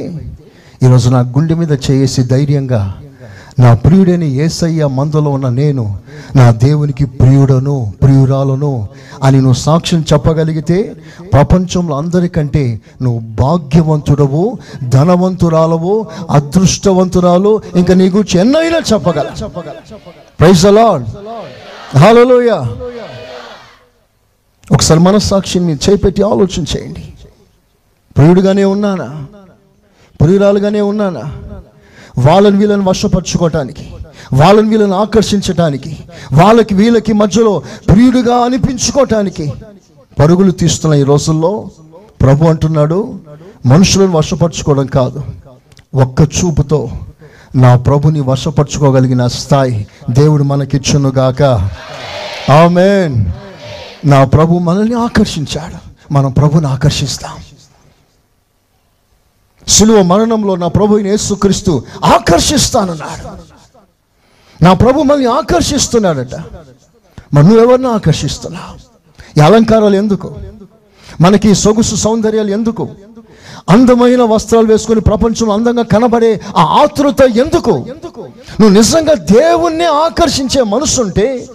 [0.83, 2.81] ఈరోజు నా గుండె మీద చేసి ధైర్యంగా
[3.59, 5.85] నా ప్రియుడైన ఏసయ్య మందలో ఉన్న నేను
[6.37, 8.73] నా దేవునికి ప్రియుడను ప్రియురాలను
[9.23, 10.79] అని నువ్వు సాక్ష్యం చెప్పగలిగితే
[11.33, 12.65] ప్రపంచంలో అందరికంటే
[13.03, 14.45] నువ్వు భాగ్యవంతుడవు
[14.95, 15.95] ధనవంతురాలవు
[16.39, 19.27] అదృష్టవంతురాలు ఇంకా నీ గురించి ఎన్నైనా చెప్పగల.
[20.41, 21.07] ప్రైజ్ అలాడ్
[21.97, 22.51] హలోయ
[24.73, 27.13] ఒకసారి మనస్సాక్షిని చేపెట్టి ఆలోచన చేయండి.
[28.17, 29.27] ప్రియుడిగానే ఉన్నానా?
[30.21, 31.33] ప్రియురాలుగానే ఉన్నానా?
[32.19, 33.91] వాళ్ళని వీళ్ళని వశపరచుకోవటానికి
[34.33, 35.99] వాళ్ళని వీళ్ళని ఆకర్షించటానికి
[36.33, 39.53] వాళ్ళకి వీళ్ళకి మధ్యలో ప్రియుడిగా అనిపించుకోవటానికి
[40.19, 41.71] పరుగులు తీస్తున్న ఈ రోజుల్లో
[42.23, 43.21] ప్రభు అంటున్నాడు
[43.67, 45.23] మనుషులను వశపరచుకోవడం కాదు
[45.95, 46.89] ఒక్క చూపుతో
[47.57, 51.43] నా ప్రభుని వశపరచుకోగలిగిన స్థాయి దేవుడు మనకిచ్చునుగాక.
[52.53, 53.48] ఆమెన్.
[54.05, 55.89] నా ప్రభు మనల్ని ఆకర్షించాడు.
[56.13, 57.37] మనం ప్రభుని ఆకర్షిస్తాం.
[59.69, 63.29] సులువ మరణంలో నా ప్రభుని యేసుక్రీస్తు ఆకర్షిస్తానన్నాడు.
[64.65, 66.35] నా ప్రభు మనల్ని ఆకర్షిస్తున్నాడట.
[67.35, 68.77] మరి నువ్వెవరిని ఆకర్షిస్తున్నావు?
[69.39, 70.35] ఈ అలంకారాలు ఎందుకు?
[71.21, 72.89] మనకి సొగుసు సౌందర్యాలు ఎందుకు?
[73.71, 77.71] అందమైన వస్త్రాలు వేసుకొని ప్రపంచంలో అందంగా కనబడే ఆ ఆతృత ఎందుకు?
[78.61, 81.47] నువ్వు నిజంగా దేవుణ్ణి ఆకర్షించే మనసుంటే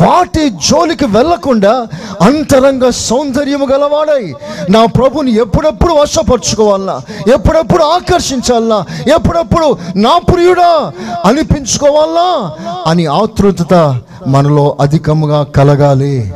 [0.00, 1.86] వాటి జోలికి వెళ్ళకుండా
[2.22, 4.34] అంతరంగ సౌందర్యము గలవాడై
[4.70, 7.00] నా ప్రభుని ఎప్పుడెప్పుడు వశపరుచుకోవాలన్నా
[7.34, 8.84] ఎప్పుడెప్పుడు ఆకర్షించాలన్నా
[9.16, 10.92] ఎప్పుడెప్పుడు నా ప్రియుడా
[11.24, 16.32] అనిపించుకోవాలా అని ఆతృతత మనలో అధికముగా కలగాలి.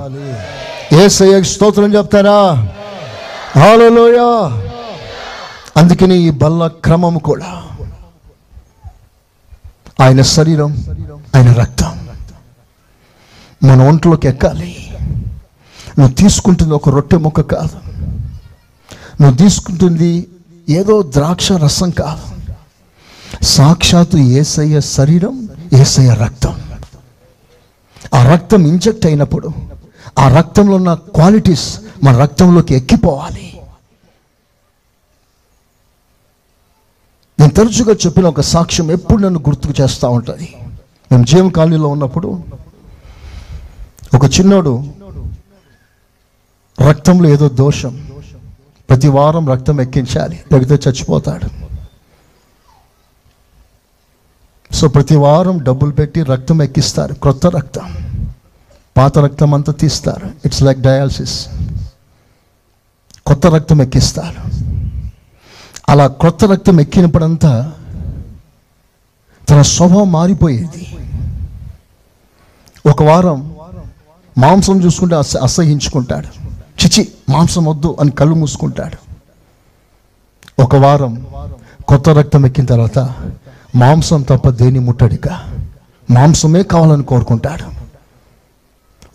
[0.93, 2.39] ఏసయ్య స్తోత్రం చెప్తారా?
[3.59, 4.19] హాలలోయ
[5.77, 7.63] అందుకని ఈ బల్ల క్రమము కూడా
[10.01, 10.85] ఆయన శరీరం
[11.37, 12.06] ఆయన రక్తం.
[13.63, 14.97] మన ఒంట్లోకి ఎక్కాలి.
[15.99, 17.79] నువ్వు తీసుకుంటుంది ఒక రొట్టె ముక్క కాదు.
[19.23, 20.29] నువ్వు తీసుకుంటుంది
[20.69, 22.37] ఏదో ద్రాక్ష రసం కాదు.
[23.45, 26.61] సాక్షాత్తు ఏసయ్య శరీరం ఏసయ్య రక్తం.
[28.15, 29.53] ఆ రక్తం ఇంజెక్ట్ అయినప్పుడు
[30.19, 33.61] ఆ రక్తంలో ఉన్న క్వాలిటీస్ మన రక్తంలోకి ఎక్కిపోవాలి.
[37.41, 40.57] నేను తరచుగా చెప్పిన ఒక సాక్ష్యం ఎప్పుడు నన్ను గుర్తుకు చేస్తూ ఉంటుంది.
[41.13, 42.45] మేము జీవం కాలనీలో ఉన్నప్పుడు
[44.15, 44.85] ఒక చిన్నోడు
[46.89, 48.11] రక్తంలో ఏదో దోషం.
[48.89, 50.41] ప్రతి వారం రక్తం ఎక్కించాలి.
[50.53, 51.67] లేకపోతే చచ్చిపోతాడు.
[54.75, 57.15] సో ప్రతి వారం డబ్బులు పెట్టి రక్తం ఎక్కిస్తారు.
[57.15, 57.97] క్రొత్త రక్తం.
[58.97, 60.31] పాత రక్తం అంతా తీస్తారు.
[60.45, 61.49] ఇట్స్ లైక్ డయాలసిస్
[63.27, 64.67] కొత్త రక్తం ఎక్కిస్తారు.
[65.89, 67.73] అలా కొత్త రక్తం ఎక్కినప్పుడంతా
[69.49, 70.97] తన స్వభావం మారిపోయేది.
[72.87, 73.56] ఒక వారం
[74.39, 76.27] మాంసం చూసుకుంటే అస అసహించుకుంటాడు.
[76.85, 78.97] చిచి మాంసం వద్దు అని కళ్ళు మూసుకుంటాడు.
[80.63, 81.27] ఒక వారం
[81.89, 82.99] కొత్త రక్తం ఎక్కిన తర్వాత
[83.77, 85.29] మాంసం తప్ప దేని ముట్టడిక?
[86.11, 87.87] మాంసమే కావాలని కోరుకుంటాడు.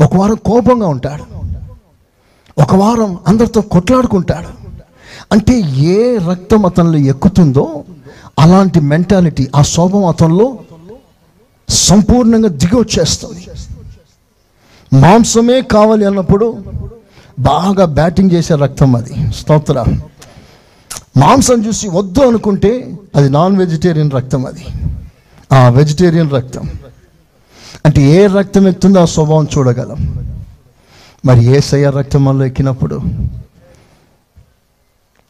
[0.03, 1.23] ఒక వారం కోపంగా ఉంటాడు.
[2.61, 4.47] ఒక వారం అందరితో కొట్లాడుకుంటాడు.
[5.31, 7.83] అంటే ఏ రక్తం అతనిలో ఎక్కుతుందో
[8.39, 10.57] అలాంటి మెంటాలిటీ ఆ స్వభావం అతనిలో
[11.69, 13.47] సంపూర్ణంగా దిగి వచ్చేస్తుంది.
[14.93, 16.63] మాంసమే కావాలి అన్నప్పుడు
[17.39, 19.33] బాగా బ్యాటింగ్ చేసే రక్తం అది.
[19.33, 19.85] స్తోత్ర.
[21.17, 24.65] మాంసం చూసి వద్దు అనుకుంటే అది నాన్ వెజిటేరియన్ రక్తం అది.
[25.53, 26.69] ఆ వెజిటేరియన్ రక్తం.
[27.85, 30.27] అంటే ఏ రక్తం ఎక్కుతుందో ఆ స్వభావం చూడగలం.
[31.25, 33.01] మరి ఏ సయ్య రక్తం వల్ల ఎక్కినప్పుడు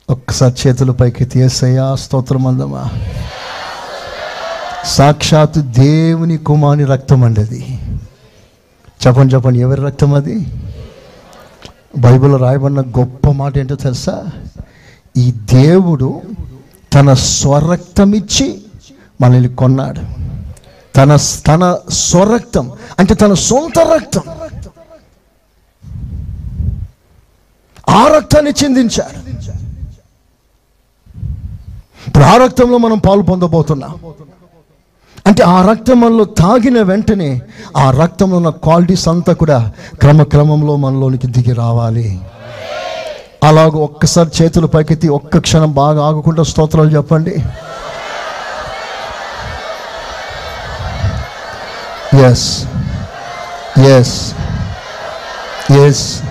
[0.09, 2.89] ఒక్కసారి చేతుల పైకి తీసయ్యా స్తోత్రం అందమా?
[4.85, 7.79] సాక్షాత్ దేవుని కుమారి రక్తం అండి అది.
[9.07, 10.45] చెప్పండి చెప్పండి ఎవరి రక్తం అది?
[11.97, 14.25] బైబిల్లో రాయబడిన గొప్ప మాట ఏంటో తెలుసా?
[15.17, 16.21] ఈ దేవుడు
[16.93, 18.61] తన స్వరక్తం ఇచ్చి
[19.21, 20.01] మనల్ని కొన్నాడు.
[20.95, 21.15] తన
[21.47, 24.21] తన స్వరక్తం అంటే తన సొంత రక్తం.
[27.89, 29.19] ఆ రక్తాన్ని చిందించాడు.
[32.07, 33.99] ఇప్పుడు ఆ రక్తంలో మనం పాలు పొందబోతున్నాం.
[35.27, 37.41] అంటే ఆ రక్తం తాగిన వెంటనే
[37.77, 42.19] ఆ రక్తంలో ఉన్న క్వాలిటీస్ అంతా కూడా క్రమక్రమంలో మనలోనికి దిగి రావాలి.
[43.43, 47.43] అలాగ ఒక్కసారి చేతులు పైకెత్తి ఒక్క క్షణం బాగా ఆగకుండా స్తోత్రాలు చెప్పండి.
[52.17, 52.65] Yes
[53.79, 54.33] yes
[55.71, 56.23] yes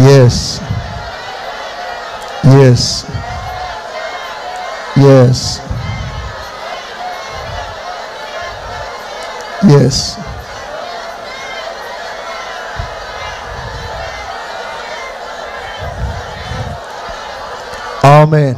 [0.00, 0.62] yes
[2.46, 3.04] yes
[4.98, 5.65] yes
[9.70, 10.16] yes
[18.06, 18.54] ఆమె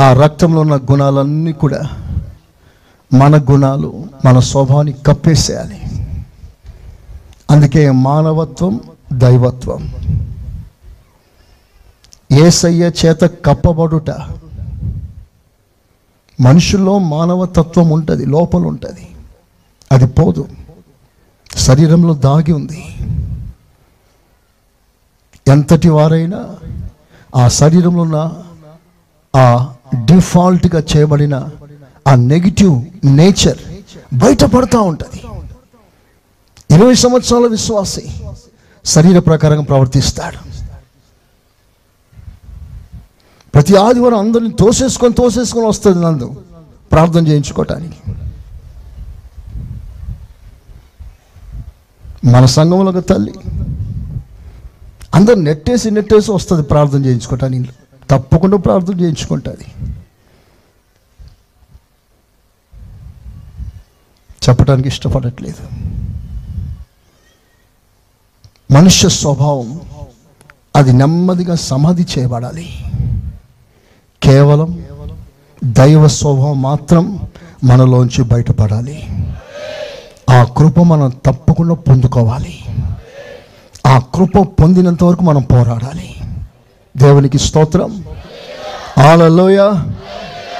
[0.00, 1.80] ఆ రక్తంలో ఉన్న గుణాలన్నీ కూడా
[3.14, 5.82] మన గుణాలు మన స్వభావాన్ని కప్పేసేయాలి.
[7.50, 8.80] అందుకే మానవత్వం
[9.12, 9.94] దైవత్వం.
[12.32, 14.10] ఏసయ్య చేత కప్పబడుట.
[16.40, 19.09] మనుషుల్లో మానవతత్వం ఉంటుంది లోపల ఉంటుంది
[19.92, 20.48] అది పోదు.
[21.56, 22.82] శరీరంలో దాగి ఉంది.
[25.48, 26.56] ఎంతటి వారైనా
[27.36, 28.42] ఆ శరీరంలో ఉన్న
[29.36, 29.74] ఆ
[30.04, 31.48] డిఫాల్ట్గా చేయబడిన
[32.08, 33.58] ఆ నెగిటివ్ నేచర్
[34.14, 35.22] బయటపడతా ఉంటుంది.
[36.74, 38.04] ఇరవై సంవత్సరాల విశ్వాసి
[38.84, 40.50] శరీర ప్రకారంగా ప్రవర్తిస్తాడు.
[43.54, 46.42] ప్రతి ఆదివారం అందరిని తోసేసుకొని తోసేసుకొని వస్తుంది నందు
[46.92, 47.98] ప్రార్థన చేయించుకోవటానికి
[52.24, 53.34] మన సంఘంలో ఒక తల్లి.
[55.14, 57.68] అందరు నెట్టేసి నెట్టేసి వస్తుంది ప్రార్థన చేయించుకోవటానికి
[58.10, 59.64] తప్పకుండా ప్రార్థన చేయించుకుంటుంది
[64.48, 65.62] చెప్పడానికి ఇష్టపడట్లేదు.
[68.72, 69.80] మనుష్య స్వభావం
[70.76, 72.68] అది నెమ్మదిగా సమాధి చేయబడాలి.
[74.22, 74.84] కేవలం
[75.64, 77.18] దైవ స్వభావం మాత్రం
[77.64, 79.02] మనలోంచి బయటపడాలి.
[80.30, 82.54] ఆ కృప మనం తప్పకుండా పొందుకోవాలి.
[83.86, 86.08] ఆ కృప పొందినంత వరకు మనం పోరాడాలి.
[86.96, 88.04] దేవునికి స్తోత్రం.
[88.98, 89.58] హాలలోయ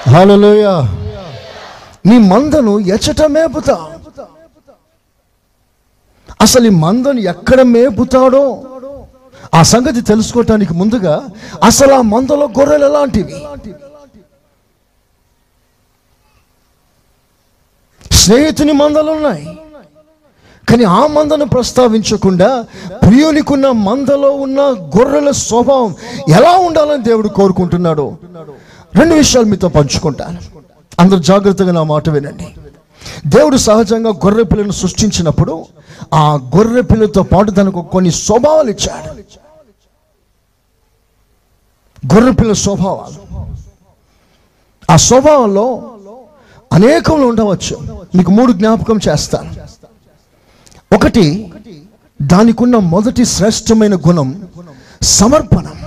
[0.09, 0.67] హాలలోయ
[2.07, 3.77] నీ మందను ఎచ్చట మేపుతా.
[6.41, 8.45] అసలు ఈ మందను ఎక్కడ మేపుతాడో
[9.55, 11.15] ఆ సంగతి తెలుసుకోవటానికి ముందుగా
[11.63, 13.35] అసలు ఆ మందలో గొర్రెలు ఎలాంటివి?
[18.13, 19.59] స్నేహితుని మందలు ఉన్నాయి
[20.69, 22.65] కానీ ఆ మందను ప్రస్తావించకుండా
[23.07, 24.61] ప్రియునికున్న మందలో ఉన్న
[24.99, 25.95] గొర్రెల స్వభావం
[26.29, 28.17] ఎలా ఉండాలని దేవుడు కోరుకుంటున్నాడు
[28.95, 30.39] రెండు విషయాలు మీతో పంచుకుంటాను.
[31.01, 32.55] అందరూ జాగ్రత్తగా నా మాట వినండి.
[33.27, 35.67] దేవుడు సహజంగా గొర్రె పిల్లను సృష్టించినప్పుడు
[36.15, 39.13] ఆ గొర్రె పిల్లతో పాటు తనకు కొన్ని స్వభావాలు ఇచ్చాడు.
[42.15, 43.45] గొర్రె పిల్ల స్వభావాలు.
[44.93, 45.90] ఆ స్వభావంలో
[46.73, 48.07] అనేకంలో ఉండవచ్చు.
[48.15, 49.55] మీకు మూడు జ్ఞాపకం చేస్తాను.
[50.95, 51.53] ఒకటి
[52.23, 54.49] దానికున్న మొదటి శ్రేష్టమైన గుణం
[55.03, 55.81] సమర్పణం.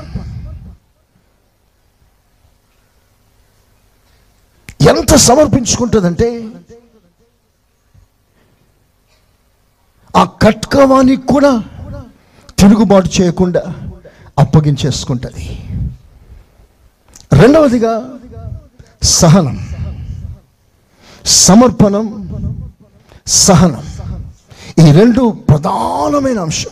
[4.90, 6.50] ఎంత సమర్పించుకుంటుందంటే
[10.16, 11.64] ఆ కట్కవానికి కూడా
[12.60, 13.64] తిరుగుబాటు చేయకుండా
[14.40, 15.64] అప్పగించేసుకుంటుంది.
[17.34, 18.20] రెండవదిగా
[19.04, 19.73] సహనం.
[21.26, 22.30] సమర్పణం
[23.28, 23.84] సహనం.
[24.88, 26.70] ఈ రెండు ప్రధానమైన అంశం.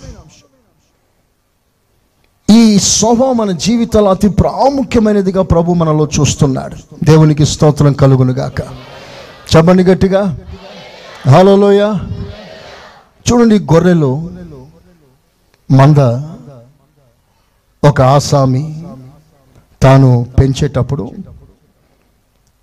[2.55, 6.75] ఈ స్వభావం మన జీవితాలు అతి ప్రాముఖ్యమైనదిగా ప్రభు మనలో చూస్తున్నాడు.
[7.03, 8.61] దేవునికి స్తోత్రం కలుగును గాక.
[9.55, 10.39] చెప్పండి గట్టిగా.
[11.29, 11.81] హలోయ
[13.31, 14.31] చూడండి గొర్రెలు
[15.71, 15.97] మంద
[17.87, 18.83] ఒక ఆసామి
[19.81, 21.11] తాను పెంచేటప్పుడు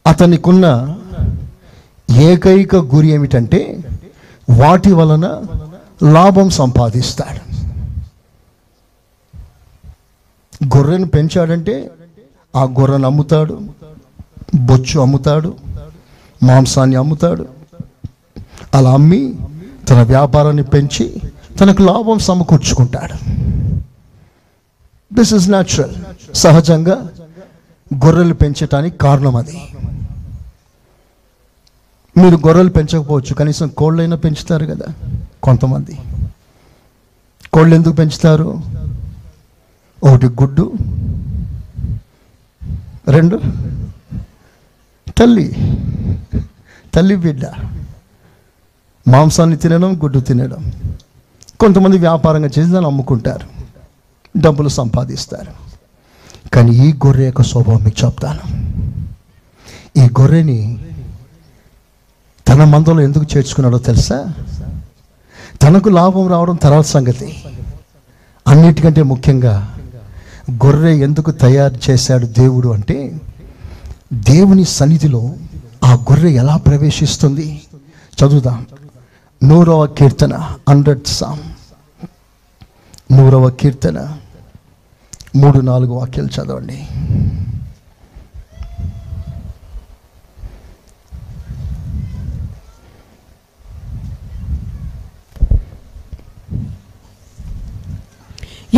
[0.07, 0.99] అతనికున్న
[2.11, 3.81] ఏకైక గురి ఏమిటంటే
[4.51, 5.43] వాటి వలన
[6.03, 7.49] లాభం సంపాదిస్తాడు.
[10.77, 11.91] గొర్రెను పెంచాడంటే
[12.57, 13.61] ఆ గొర్రెను అమ్ముతాడు
[14.55, 15.57] బొచ్చు అమ్ముతాడు
[16.43, 17.47] మాంసాన్ని అమ్ముతాడు.
[18.75, 19.35] అలా అమ్మి
[19.89, 21.21] తన వ్యాపారాన్ని పెంచి
[21.61, 23.31] తనకు లాభం సమకూర్చుకుంటాడు.
[25.15, 25.95] దిస్ ఇస్ న్యాచురల్
[26.35, 27.09] సహజంగా
[28.05, 29.61] గొర్రెలు పెంచటానికి కారణం అది.
[32.19, 33.35] మీరు గొర్రెలు పెంచకపోవచ్చు.
[33.35, 34.87] కనీసం కోళ్ళైనా పెంచుతారు కదా.
[35.43, 35.99] కొంతమంది.
[37.53, 38.63] కోళ్ళు ఎందుకు పెంచుతారు?
[40.05, 40.73] ఒకటి గుడ్డు.
[43.09, 43.41] రెండు
[45.19, 45.57] తల్లి.
[46.95, 47.47] తల్లి బిడ్డ.
[49.09, 50.73] మాంసాన్ని తినడం గుడ్డు తినడం.
[51.61, 53.49] కొంతమంది వ్యాపారంగా చేసి దాన్ని అమ్ముకుంటారు.
[54.39, 55.53] డబ్బులు సంపాదిస్తారు.
[56.55, 58.41] కానీ ఈ గొర్రె యొక్క స్వభావం మీకు చెప్తాను.
[59.99, 60.88] ఈ గొర్రెని
[62.49, 64.35] తన మందలో ఎందుకు చేర్చుకున్నాడో తెలుసా?
[65.63, 67.45] తనకు లాభం రావడం తర్వాత సంగతి.
[68.49, 69.75] అన్నిటికంటే ముఖ్యంగా
[70.53, 73.21] గొర్రె ఎందుకు తయారు చేశాడు దేవుడు అంటే
[74.13, 75.35] దేవుని సన్నిధిలో
[75.85, 77.61] ఆ గొర్రె ఎలా ప్రవేశిస్తుంది?
[78.25, 78.67] చదువుదాం.
[79.45, 80.37] నూరవ కీర్తన
[80.69, 81.39] హండ్రెడ్ సామ్.
[83.13, 84.19] నూరవ కీర్తన
[85.37, 86.87] మూడు నాలుగు వాక్యాలు చదవండి.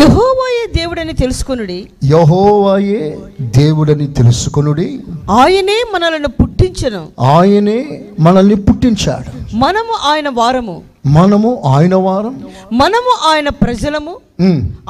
[0.01, 1.91] యహోవాయే దేవుడని తెలుసుకొనుడి.
[2.05, 5.01] యహోవాయే దేవుడని తెలుసుకొనుడి.
[5.31, 7.09] ఆయనే మనలను పుట్టించను.
[7.21, 9.57] ఆయనే మనల్ని పుట్టించాడు.
[9.57, 10.83] మనము ఆయన వారము.
[11.07, 12.45] మనము ఆయన వారం.
[12.73, 14.17] మనము ఆయన ప్రజలము.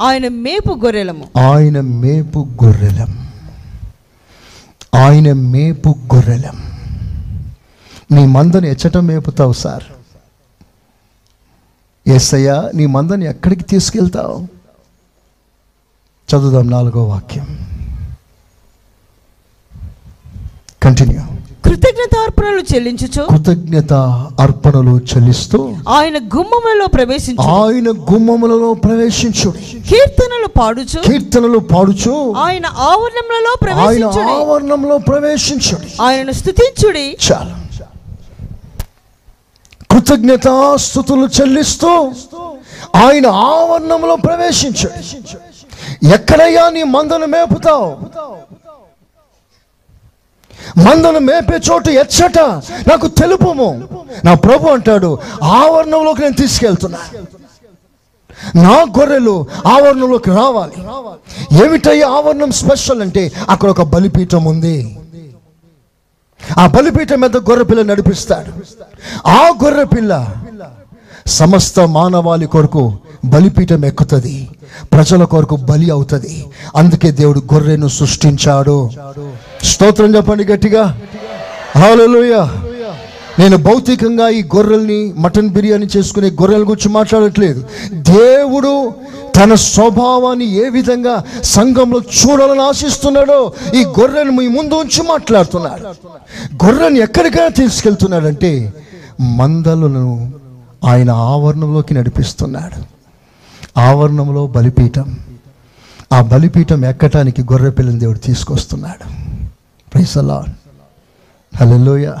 [0.01, 1.39] ఆయన మేపు గొర్రెలము.
[1.39, 3.27] ఆయన మేపు గొర్రెలం.
[4.95, 6.63] ఆయన మేపు గొర్రెలం.
[8.11, 9.83] నీ మందని ఎచ్చట మేపుతావు సార్.
[12.09, 14.60] ఎస్సయ్యా నీ మందని ఎక్కడికి తీసుకెళ్తావు?
[16.31, 17.67] చదువుదాం నాలుగో వాక్యం.
[20.83, 21.21] కంటిన్యూ
[21.65, 23.25] కృతజ్ఞతార్పణలు చెల్లించుచు.
[23.29, 23.93] కృతజ్ఞత
[24.39, 27.41] అర్పణలు చెల్లిస్తూ ఆయన గుమ్మములలో ప్రవేశించు.
[27.41, 31.01] ఆయన గుమ్మములలో ప్రవేశించుడి కీర్తనలు పాడుచు.
[31.01, 32.33] కీర్తనలు పాడుచు.
[32.37, 34.31] ఆయన ఆవరణములలో ఆయన ప్రవేశించుడి.
[34.31, 35.91] ఆవరణంలో ప్రవేశించుడి.
[36.01, 37.17] ఆయనను స్తుతించుడి.
[37.31, 37.61] చాలు.
[39.91, 42.11] కృతజ్ఞతాస్థుతులు చెల్లిస్తూ
[42.95, 45.50] ఆయన ఆవరణంలో ప్రవేశించాడు
[46.03, 47.97] ఎక్కడయ్యా నీ మందను మేపుతావు?
[50.77, 52.39] మందను మేపే చోటు ఎచ్చట
[52.89, 53.87] నాకు తెలుపుము.
[54.25, 56.99] నా ప్రభు అంటాడు ఆవరణంలోకి నేను తీసుకెళ్తున్నా.
[58.55, 60.73] నా గొర్రెలు ఆవరణంలోకి రావాలి.
[61.65, 64.97] ఏమిటయ్యా ఆవరణం స్పెషల్ అంటే అక్కడ ఒక బలిపీఠం ఉంది.
[66.59, 68.51] ఆ బలిపీఠం మీద గొర్రె పిల్ల నడిపిస్తాడు.
[69.27, 70.35] ఆ గొర్రె పిల్ల
[71.27, 74.49] సమస్త మానవాళి కొరకు బలిపీఠం ఎక్కుతుంది.
[74.93, 76.45] ప్రజల కొరకు బలి అవుతుంది.
[76.75, 78.89] అందుకే దేవుడు గొర్రెను సృష్టించాడు.
[79.63, 81.01] స్తోత్రం చెప్పండి గట్టిగా.
[81.75, 82.47] హాలలోయ
[83.39, 87.65] నేను భౌతికంగా ఈ గొర్రెల్ని మటన్ బిర్యానీ చేసుకునే గొర్రెల గురించి మాట్లాడట్లేదు.
[87.93, 88.91] దేవుడు
[89.35, 95.83] తన స్వభావాన్ని ఏ విధంగా సంఘంలో చూడాలని ఆశిస్తున్నాడో ఈ గొర్రెను మీ ముందు ఉంచి మాట్లాడుతున్నాడు.
[96.65, 98.73] గొర్రెను ఎక్కడికైనా తీసుకెళ్తున్నాడంటే
[99.21, 100.31] మందలను
[100.85, 103.00] ఆయన ఆవరణంలోకి నడిపిస్తున్నాడు.
[103.77, 105.19] ఆవరణంలో బలిపీఠం.
[106.13, 109.05] ఆ బలిపీఠం ఎక్కటానికి గొర్రె పిల్లని దేవుడు తీసుకొస్తున్నాడు.
[109.93, 110.45] ప్రైసలా
[111.55, 112.13] హలోయ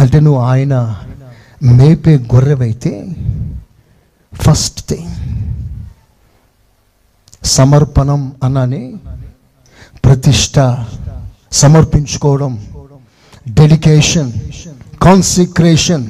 [0.00, 0.96] అంటే నువ్వు ఆయన
[1.62, 3.06] మేపే గొర్రెవైతే
[4.34, 5.12] ఫస్ట్ థింగ్
[7.44, 8.94] సమర్పణం అన్నాని
[10.04, 10.76] ప్రతిష్ట
[11.52, 12.66] సమర్పించుకోవడం
[13.48, 14.32] డెడికేషన్
[15.02, 16.06] కాన్సిక్రేషన్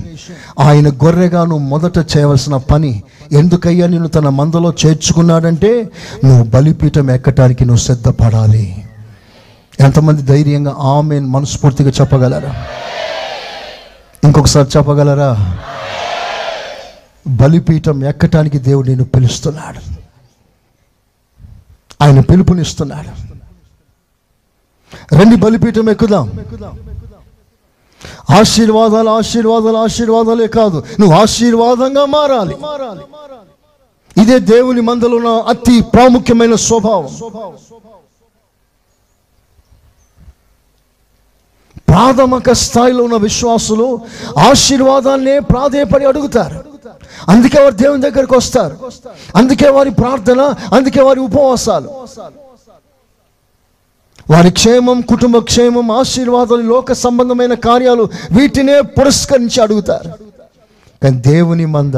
[0.58, 3.02] ఆయన గొర్రెగాను మొదట చేయవలసిన పని
[3.32, 5.90] ఎందుకయ్యా నిన్ను తన మందలో చేర్చుకున్నాడంటే
[6.24, 8.84] నువ్వు బలిపీఠం ఎక్కటానికి నువ్వు సిద్ధపడాలి.
[9.80, 12.66] ఎంతమంది ధైర్యంగా ఆమె మనస్ఫూర్తిగా చెప్పగలరా?
[14.24, 15.58] ఇంకొకసారి చెప్పగలరా?
[17.28, 19.96] బలిపీఠం ఎక్కటానికి దేవుడు నేను పిలుస్తున్నాడు.
[22.02, 23.26] ఆయన పిలుపునిస్తున్నాడు.
[25.14, 26.32] రండి బలిపీఠం ఎక్కుదాం.
[28.30, 30.82] ఆశీర్వాదాలు ఆశీర్వాదాలు ఆశీర్వాదాలే కాదు.
[31.00, 32.56] నువ్వు ఆశీర్వాదంగా మారాలి.
[34.22, 37.08] ఇదే దేవుని మందలో ఉన్న అతి ప్రాముఖ్యమైన స్వభావం.
[41.88, 44.00] ప్రాథమిక స్థాయిలో ఉన్న విశ్వాసులు
[44.38, 46.64] ఆశీర్వాదాన్నే ప్రాధేయపడి అడుగుతారు.
[47.28, 48.76] అందుకే వారు దేవుని దగ్గరికి వస్తారు.
[49.36, 50.40] అందుకే వారి ప్రార్థన
[50.74, 51.90] అందుకే వారి ఉపవాసాలు.
[54.30, 60.08] వారి క్షేమం కుటుంబ క్షేమం ఆశీర్వాదాలు లోక సంబంధమైన కార్యాలు వీటినే పురస్కరించి అడుగుతారు.
[61.02, 61.94] కానీ దేవుని మంద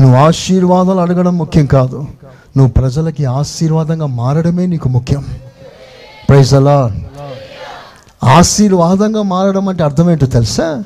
[0.00, 2.06] నువ్వు ఆశీర్వాదాలు అడగడం ముఖ్యం కాదు.
[2.56, 5.24] నువ్వు ప్రజలకి ఆశీర్వాదంగా మారడమే నీకు ముఖ్యం.
[6.28, 6.96] ప్రైజ్ అలా
[8.24, 10.82] ఆశీర్వాదంగా మారడం అంటే అర్థమేంటో తెలుసా?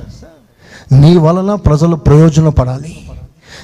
[0.92, 3.10] నీ వలన ప్రజలు ప్రయోజనపడాలి.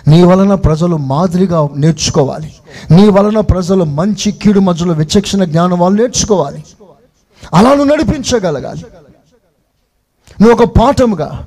[0.09, 2.55] నీ వలన ప్రజలు మాదిరిగా నేర్చుకోవాలి.
[2.91, 6.65] నీ వలన ప్రజలు మంచి కీడు మధ్యలో విచక్షణ జ్ఞానం వాళ్ళు నేర్చుకోవాలి.
[7.55, 8.85] అలా నువ్వు నడిపించగలగాలి.
[10.41, 11.47] నువ్వు ఒక పాఠముగా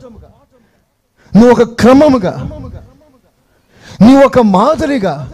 [1.36, 2.50] నువ్వు ఒక క్రమముగా
[4.02, 5.32] నీ ఒక మాదిరిగా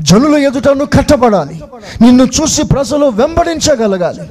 [0.00, 1.64] జనుల ఎదుట నువ్వు కట్టబడాలి.
[2.02, 4.22] నిన్ను చూసి ప్రజలు వెంబడించగలగాలి.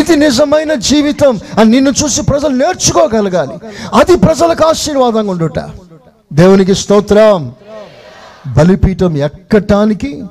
[0.00, 3.54] ఇది నిజమైన జీవితం అని నిన్ను చూసి ప్రజలు నేర్చుకోగలగాలి.
[3.94, 5.58] అది ప్రజలకు ఆశీర్వాదంగా ఉండుట.
[6.32, 7.54] దేవునికి స్తోత్రం.
[8.56, 10.24] బలిపీఠం ఎక్కటానికి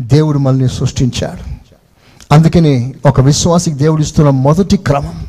[0.00, 1.50] దేవుడు మనల్ని సృష్టించాడు.
[2.34, 5.26] అందుకని ఒక విశ్వాసికి దేవుడు ఇస్తున్న మొదటి క్రమం.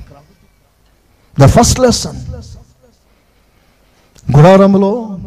[1.39, 2.17] ద ఫస్ట్ లెసన్
[4.37, 5.19] గుడారంలో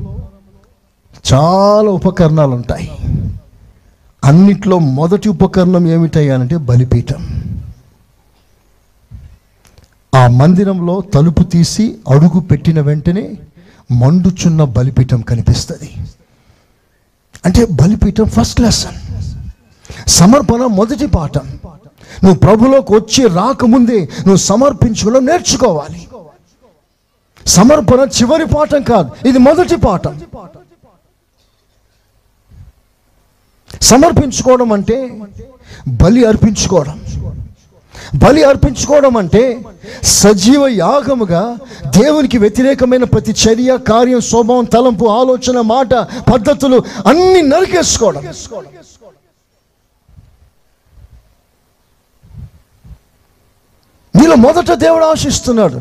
[1.33, 2.91] చాలా ఉపకరణాలు ఉంటాయి.
[4.24, 7.45] అన్నిట్లో మొదటి ఉపకరణం ఏమిటయ్యానంటే బలిపీఠం.
[10.14, 13.39] ఆ మందిరంలో తలుపు తీసి అడుగు పెట్టిన వెంటనే
[14.01, 15.90] మండుచున్న బలిపీఠం కనిపిస్తుంది.
[17.45, 18.99] అంటే బలిపీఠం ఫస్ట్ లెసన్
[20.09, 21.47] సమర్పణ మొదటి పాఠం.
[22.24, 26.09] నువ్వు ప్రభులోకి వచ్చి రాకముందే నువ్వు సమర్పించుకోవడం నేర్చుకోవాలి.
[27.47, 30.14] సమర్పణ చివరి పాఠం కాదు ఇది మొదటి పాఠం.
[33.82, 34.97] సమర్పించుకోవడం అంటే
[35.88, 36.99] బలి అర్పించుకోవడం.
[38.14, 39.42] బలి అర్పించుకోవడం అంటే
[40.03, 41.59] సజీవ యాగముగా
[42.00, 45.94] దేవునికి వ్యతిరేకమైన ప్రతి చర్య కార్యం స్వభావం తలంపు ఆలోచన మాట
[46.32, 48.22] పద్ధతులు అన్ని నరికేసుకోవడం.
[54.14, 55.80] నీలో మొదట దేవుడు ఆశిస్తున్నాడు.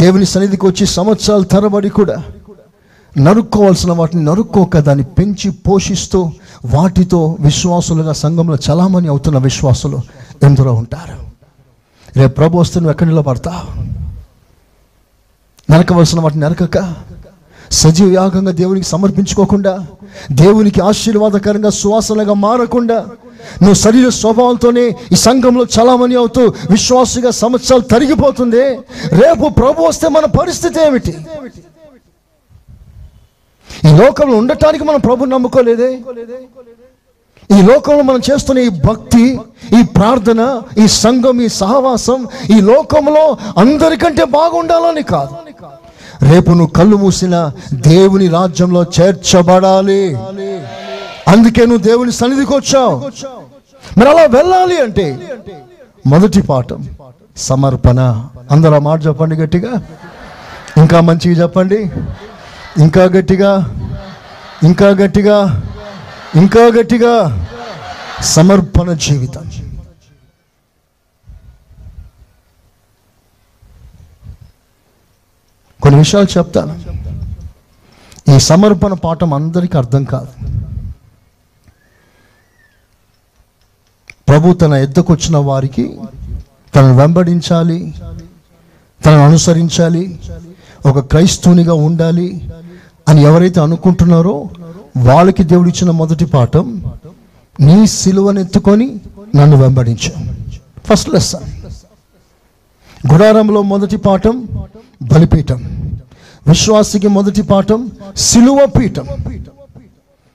[0.00, 2.16] దేవుని సన్నిధికి వచ్చి సంవత్సరాల తరబడి కూడా
[3.18, 6.30] నరుక్కోవాల్సిన వాటిని నరుక్కోక దాన్ని పెంచి పోషిస్తూ
[6.66, 10.00] వాటితో విశ్వాసులుగా సంఘంలో చలామణి అవుతున్న విశ్వాసులు
[10.42, 11.24] ఎందరో ఉంటారు.
[12.18, 13.94] రేపు ప్రభు వస్తే నువ్వు ఎక్కడ నిలబడతావు?
[15.72, 16.94] నరకవలసిన వాటిని నరకక
[17.72, 19.86] సజీవ యాగంగా దేవునికి సమర్పించుకోకుండా
[20.32, 22.94] దేవునికి ఆశీర్వాదకరంగా సువాసనగా మారకుండా
[23.62, 28.62] నువ్వు శరీర స్వభావంతోనే ఈ సంఘంలో చలామణి అవుతూ విశ్వాసుగా సంవత్సరాలు తరిగిపోతుంది.
[29.08, 31.16] రేపు ప్రభు వస్తే మన పరిస్థితి ఏమిటి?
[33.86, 35.90] ఈ లోకంలో ఉండటానికి మనం ప్రభు నమ్ముకోలేదే?
[37.56, 39.24] ఈ లోకంలో మనం చేస్తున్న ఈ భక్తి
[39.78, 42.20] ఈ ప్రార్థన ఈ సంఘం ఈ సహవాసం
[42.56, 43.24] ఈ లోకంలో
[43.58, 45.34] అందరికంటే బాగుండాలని కాదు.
[46.30, 47.36] రేపు నువ్వు కళ్ళు మూసిన
[47.74, 50.02] దేవుని రాజ్యంలో చేర్చబడాలి.
[51.28, 52.94] అందుకే నువ్వు దేవుని సన్నిధికి వచ్చావు.
[53.98, 55.06] మరి అలా వెళ్ళాలి అంటే
[56.06, 56.88] మొదటి పాఠం
[57.36, 58.00] సమర్పణ.
[58.50, 59.72] అందరూ మాట చెప్పండి గట్టిగా.
[60.76, 61.90] ఇంకా మంచిగా చెప్పండి.
[62.78, 63.52] ఇంకా గట్టిగా
[64.62, 65.62] ఇంకా గట్టిగా
[66.36, 67.46] ఇంకా గట్టిగా
[68.22, 69.50] సమర్పణ జీవితం.
[75.82, 76.80] కొన్ని విషయాలు చెప్తాను.
[78.36, 80.32] ఈ సమర్పణ పాఠం అందరికీ అర్థం కాదు.
[84.28, 85.98] ప్రభు తన ఎద్దకొచ్చిన వారికి
[86.74, 87.94] తనను వెంబడించాలి
[89.06, 90.20] తనను అనుసరించాలి
[90.86, 92.50] ఒక క్రైస్తవునిగా ఉండాలి
[93.08, 94.48] అని ఎవరైతే అనుకుంటున్నారో
[94.96, 96.84] వాళ్ళకి దేవుడు ఇచ్చిన మొదటి పాఠం
[97.60, 99.00] నీ సిలువనెత్తుకొని
[99.36, 100.12] నన్ను వెంబడించు.
[100.86, 101.44] ఫస్ట్ లెసన్
[103.12, 104.48] గుడారంలో మొదటి పాఠం
[105.02, 105.90] బలిపీఠం.
[106.46, 109.06] విశ్వాసికి మొదటి పాఠం సిలువ పీఠం.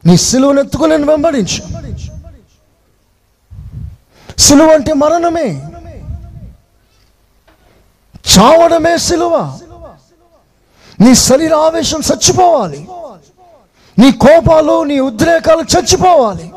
[0.05, 1.61] నీ సిలువనెత్తుకొని నన్ను వెంబడించు.
[4.38, 5.63] సిలువ అంటే మరణమే.
[8.39, 9.59] చావడమే సిలువ.
[11.02, 12.88] నీ శరీర ఆవేశం చచ్చిపోవాలి.
[14.00, 16.52] నీ కోపాలు నీ ఉద్రేకాలు చచ్చిపోవాలి.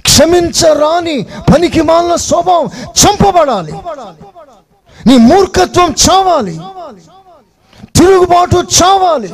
[0.00, 3.72] క్షమించరాని పనికి మాలిన స్వభావం చంపబడాలి.
[5.06, 6.60] నీ మూర్ఖత్వం చావాలి.
[7.96, 9.32] తిరుగుబాటు చావాలి.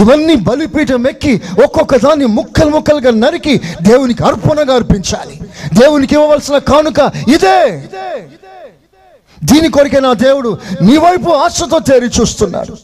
[0.00, 5.40] ఇవన్నీ బలిపీఠం ఎక్కి ఒక్కొక్క దాన్ని ముక్కలు ముక్కలుగా నరికి దేవునికి అర్పణగా అర్పించాలి.
[5.78, 7.88] దేవునికి ఇవ్వవలసిన కానుక ఇదే.
[9.44, 12.76] దీని కొరికే నా దేవుడు నీ వైపు ఆశతో తేరి చూస్తున్నాడు.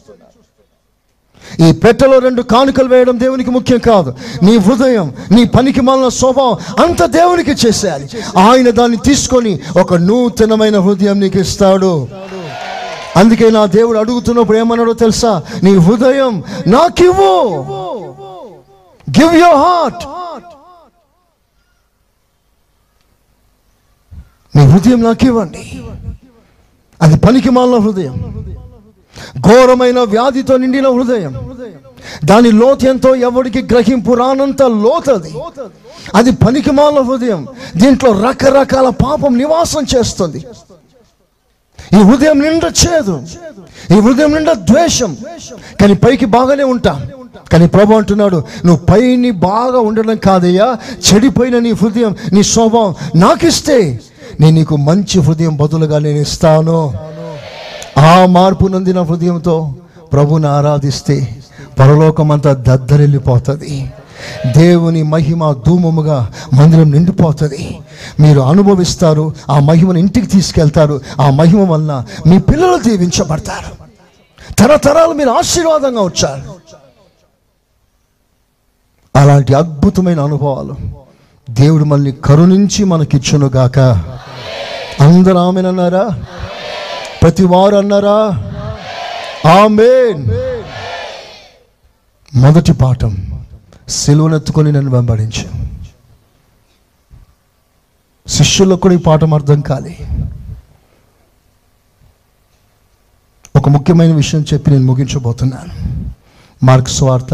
[1.67, 4.15] ఈ పెట్టెలో రెండు కానుకలు వేయడం దేవునికి ముఖ్యం కాదు.
[4.43, 8.09] నీ హృదయం నీ పనికి మాలిన స్వభావం అంత దేవునికి చేసేయాలి.
[8.37, 12.07] ఆయన దాన్ని తీసుకొని ఒక నూతనమైన హృదయం నీకు ఇస్తాడు.
[13.15, 15.43] అందుకే నా దేవుడు అడుగుతున్నప్పుడు ఏమన్నాడో తెలుసా?
[15.63, 17.33] నీ హృదయం నాకివ్వు.
[19.19, 20.03] గివ్ యువర్ హార్ట్
[24.57, 25.83] నీ హృదయం నాకు ఇవ్వండి
[27.01, 28.45] అది పనికి మాలిన హృదయం.
[29.39, 31.51] ఘోరమైన వ్యాధితో నిండిన హృదయం.
[32.25, 35.35] దాని లోతు ఎంతో ఎవరికి గ్రహింపు రానంత లోతది.
[36.15, 37.47] అది పనికి మాలిన హృదయం.
[37.77, 40.45] దీంట్లో రకరకాల పాపం నివాసం చేస్తుంది.
[41.93, 43.23] ఈ హృదయం నిండా చేదు.
[43.97, 45.17] ఈ హృదయం నిండా ద్వేషం.
[45.81, 47.05] కానీ పైకి బాగానే ఉంటా.
[47.51, 50.77] కానీ ప్రభు అంటున్నాడు నువ్వు పైని బాగా ఉండడం కాదయ్యా.
[51.13, 53.99] చెడిపోయిన నీ హృదయం నీ స్వభావం నాకిస్తే
[54.39, 56.93] నేను నీకు మంచి హృదయం బదులుగా నేను ఇస్తాను.
[57.97, 59.75] ఆ మార్పు నొందిన హృదయంతో
[60.13, 61.43] ప్రభుని ఆరాధిస్తే
[61.79, 63.93] పరలోకమంతా దద్దరిల్లిపోతుంది.
[64.57, 67.79] దేవుని మహిమ ధూమముగా మందిరం నిండిపోతుంది.
[68.19, 71.01] మీరు అనుభవిస్తారు ఆ మహిమను ఇంటికి తీసుకెళ్తారు.
[71.21, 73.83] ఆ మహిమ వలన మీ పిల్లలు దీవించబడతారు.
[74.53, 76.53] తరతరాలు మీరు ఆశీర్వాదంగా వచ్చారు.
[79.15, 81.02] అలాంటి అద్భుతమైన అనుభవాలు
[81.49, 83.79] దేవుడు మళ్ళీ కరుణించి మనకిచ్చును గాక
[84.99, 86.09] అందరూ ఆమెనన్నారా
[87.21, 88.27] ప్రతి వారు అన్నారా?
[89.63, 90.31] ఆమెన్.
[92.35, 93.45] మొదటి పాఠం.
[93.89, 95.49] సెలువునెత్తుకొని నన్ను వెంబడించు.
[98.27, 99.97] శిష్యులకు కూడా ఈ పాఠం అర్థం కాలే.
[103.55, 106.05] ఒక ముఖ్యమైన విషయం చెప్పి నేను ముగించబోతున్నాను.
[106.65, 107.33] మార్క్స్ వార్త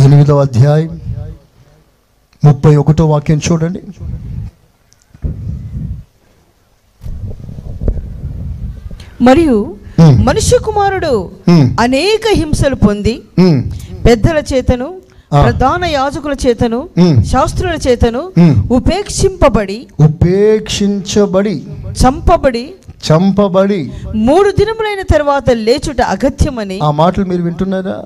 [0.00, 1.00] ఎనిమిదవ అధ్యాయం.
[2.44, 3.80] ముప్పై ఒకటో వాక్యం చూడండి
[9.22, 9.56] మరియు.
[10.26, 11.12] మనుష్య కుమారుడు.
[11.80, 13.14] అనేక హింసలు పొంది
[14.06, 14.88] పెద్దల చేతను.
[15.42, 16.80] ప్రధాన యాజకుల చేతను.
[17.32, 18.22] శాస్త్రుల చేతను.
[18.72, 21.54] ఉపేక్షింపబడి ఉపేక్షించబడి
[22.02, 22.64] చంపబడి
[23.06, 23.80] చంపబడి
[24.26, 27.96] మూడు దినములైన తర్వాత లేచుట అగత్యమని ఆ మాటలు మీరు వింటున్నారా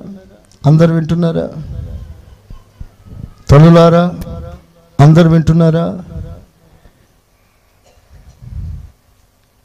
[0.66, 1.46] అందరు వింటున్నారా
[3.50, 4.02] తనులారా
[5.00, 5.84] అందరు వింటున్నారా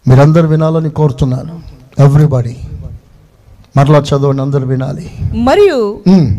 [0.05, 1.55] మీరందరు వినాలని కోరుతున్నాను
[1.99, 2.55] ఎవ్రీబడి
[3.77, 5.05] మరలా చదవండి అందరు వినాలి
[5.47, 5.79] మరియు.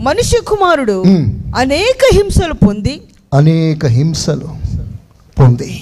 [0.03, 0.97] మనుష్య కుమారుడు.
[1.57, 2.95] అనేక హింసలు పొంది
[3.35, 4.49] అనేక హింసలు
[5.39, 5.73] పొంది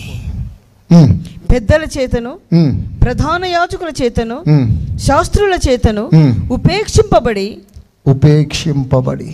[1.52, 2.32] పెద్దల చేతను
[3.02, 4.36] ప్రధాన యాజకుల చేతను.
[4.98, 6.04] శాస్త్రుల చేతను.
[6.52, 7.48] ఉపేక్షింపబడి
[8.06, 9.30] ఉపేక్షింపబడి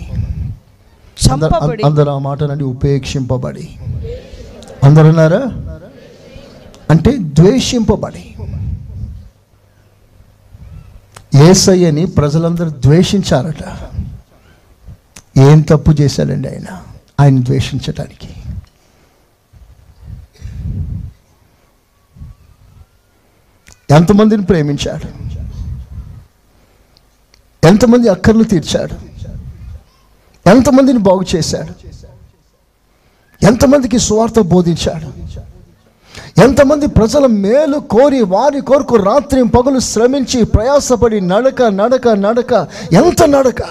[1.27, 1.83] చంపబడి.
[1.83, 3.79] అందరు ఆ మాటనండి ఉపేక్షింపబడి.
[4.85, 5.43] అందరు ఉన్నారా
[6.91, 8.35] అంటే ద్వేషింపబడి.
[11.37, 13.65] ఏసయ్యని ప్రజలందరూ ద్వేషించారట.
[15.39, 16.83] ఏం తప్పు చేశాడండి ఆయన?
[17.21, 18.29] ఆయన ద్వేషించటానికి.
[23.91, 25.29] ఎంతమందిని ప్రేమించాడు?
[27.67, 29.08] ఎంతమంది అక్కర్లు తీర్చాడు?
[30.49, 31.73] ఎంతమందిని బాగు చేశాడు?
[33.47, 35.09] ఎంతమందికి సువార్త బోధించాడు?
[36.41, 42.53] ఎంతమంది ప్రజల మేలు కోరి వారి కొరకు రాత్రి పగలు శ్రమించి ప్రయాసపడి నడక నడక నడక
[42.93, 43.63] ఎంత నడక?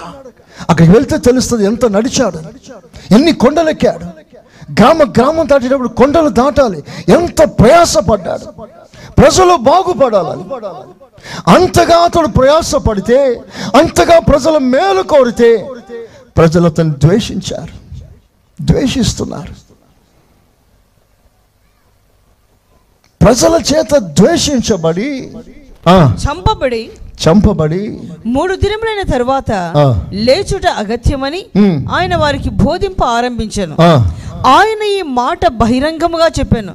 [0.70, 2.38] అక్కడికి వెళ్తే తెలుస్తుంది ఎంత నడిచాడు
[3.14, 4.04] ఎన్ని కొండలెక్కాడు.
[4.72, 6.84] గ్రామ గ్రామం దాటేటప్పుడు కొండలు దాటాలి.
[7.08, 8.46] ఎంత ప్రయాసపడ్డాడు.
[9.18, 10.44] ప్రజలు బాగుపడాలని.
[11.54, 13.18] అంతగా అతడు ప్రయాసపడితే
[13.76, 15.68] అంతగా ప్రజల మేలు కోరితే
[16.38, 17.72] ప్రజలు అతను ద్వేషించారు.
[18.62, 19.52] ద్వేషిస్తున్నారు.
[23.24, 25.32] ప్రజల చేత ద్వేషించబడి
[25.88, 26.90] ఆ, చంపబడి
[27.28, 29.52] చంపబడి మూడు దినములైన తరువాత.
[30.12, 31.44] లేచుట అగత్యమని
[31.92, 33.76] ఆయన వారికి బోధింప ఆరంభించాను.
[33.80, 34.12] ఆ,
[34.46, 36.72] ఆయన ఈ మాట బహిరంగముగా చెప్పాను.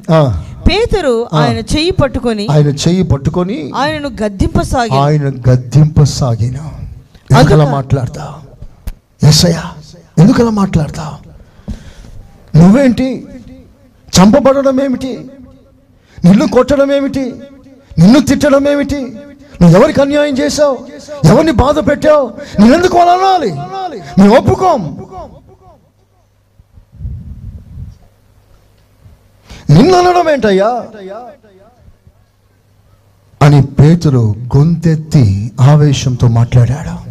[0.70, 6.58] పేతురు ఆయన చెయ్యి పట్టుకొని ఆయన చెయ్యి పట్టుకొని ఆయనను గద్దింపసాగి ఆయన గద్దింపసాగిన.
[7.40, 8.43] ఎందుకలా మాట్లాడతా
[9.24, 9.64] ఎస్సయ్యా
[10.18, 11.18] ఎందుకలా మాట్లాడతా
[12.56, 13.26] నువ్వేంటి?
[14.18, 15.30] చంపబడడం ఏమిటి?
[16.26, 17.34] నిన్ను కొట్టడం ఏమిటి?
[18.00, 19.02] నిన్ను తిట్టడం ఏమిటి?
[19.62, 20.78] నువ్వు ఎవరికి అన్యాయం చేశావు?
[21.26, 22.34] ఎవరిని బాధ పెట్టావు?
[22.60, 23.52] నేనెందుకు ఎందుకు అనాలి?
[24.22, 24.82] మేము ఒప్పుకోం.
[29.70, 30.88] నిన్ను అనడం ఏంటయ్యా?
[33.42, 37.03] అని పేతురు గొంతెత్తి ఆవేశంతో మాట్లాడాడు.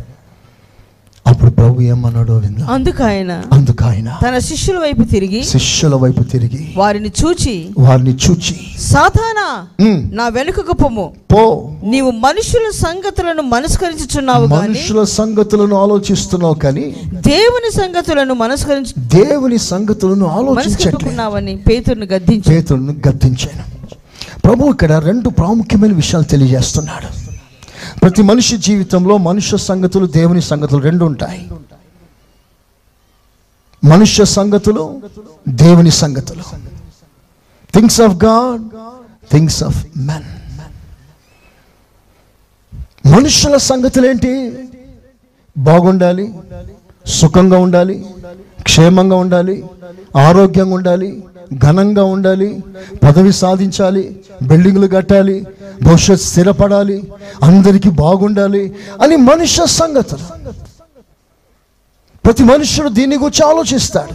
[1.26, 2.64] అప్పుడు ప్రభు ఏమన్నాడో విందా.
[2.66, 8.54] అందుకు ఆయన అందుకు ఆయన తన శిష్యుల వైపు తిరిగి శిష్యుల వైపు తిరిగి వారిని చూచి వారిని చూచి
[9.80, 11.12] "ఉమ్, నా వెనుకకు పొమ్ము.
[11.32, 11.70] పో.
[11.84, 16.84] నీవు మనుషుల సంగతులను మనస్కరించుచున్నావు మనుషుల సంగతులను ఆలోచిస్తున్నావు కానీ
[17.26, 20.60] దేవుని సంగతులను మనస్కరించు దేవుని సంగతులను ఆలోచించట్లేదు.
[20.60, 22.50] మనస్కరించుకున్నావని పేతురును గద్దించి
[23.08, 23.64] గద్దించాను.
[24.44, 27.08] ప్రభు ఇక్కడ రెండు ప్రాముఖ్యమైన విషయాలు తెలియజేస్తున్నాడు.
[28.00, 31.42] ప్రతి మనిషి జీవితంలో మనుష్య సంగతులు దేవుని సంగతులు రెండు ఉంటాయి.
[33.82, 34.82] మనుష్య సంగతులు
[35.60, 36.44] దేవుని సంగతులు.
[37.74, 38.62] Things of God
[39.30, 39.78] things of
[40.08, 40.28] men
[43.06, 44.32] మనుషుల సంగతులు ఏంటి
[45.56, 46.26] బాగుండాలి
[47.06, 47.96] సుఖంగా ఉండాలి
[48.62, 49.56] క్షేమంగా ఉండాలి
[50.18, 51.08] ఆరోగ్యంగా ఉండాలి
[51.58, 52.48] ఘనంగా ఉండాలి
[53.02, 54.04] పదవి సాధించాలి
[54.42, 55.36] బిల్డింగ్లు కట్టాలి
[55.82, 57.12] భవిష్యత్ స్థిరపడాలి.
[57.42, 60.52] అందరికీ బాగుండాలి అని మనుష్య సంగతులు.
[62.24, 64.12] ప్రతి మనుష్యుడు దీని గురించి ఆలోచిస్తాడు.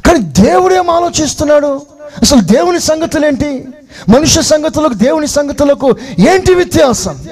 [0.00, 1.86] కానీ దేవుడు ఏం ఆలోచిస్తున్నాడు?
[2.22, 3.68] అసలు దేవుని సంగతులు ఏంటి
[4.08, 5.88] మనుష్య సంగతులకు దేవుని సంగతులకు
[6.18, 7.26] ఏంటి వ్యత్యాసం?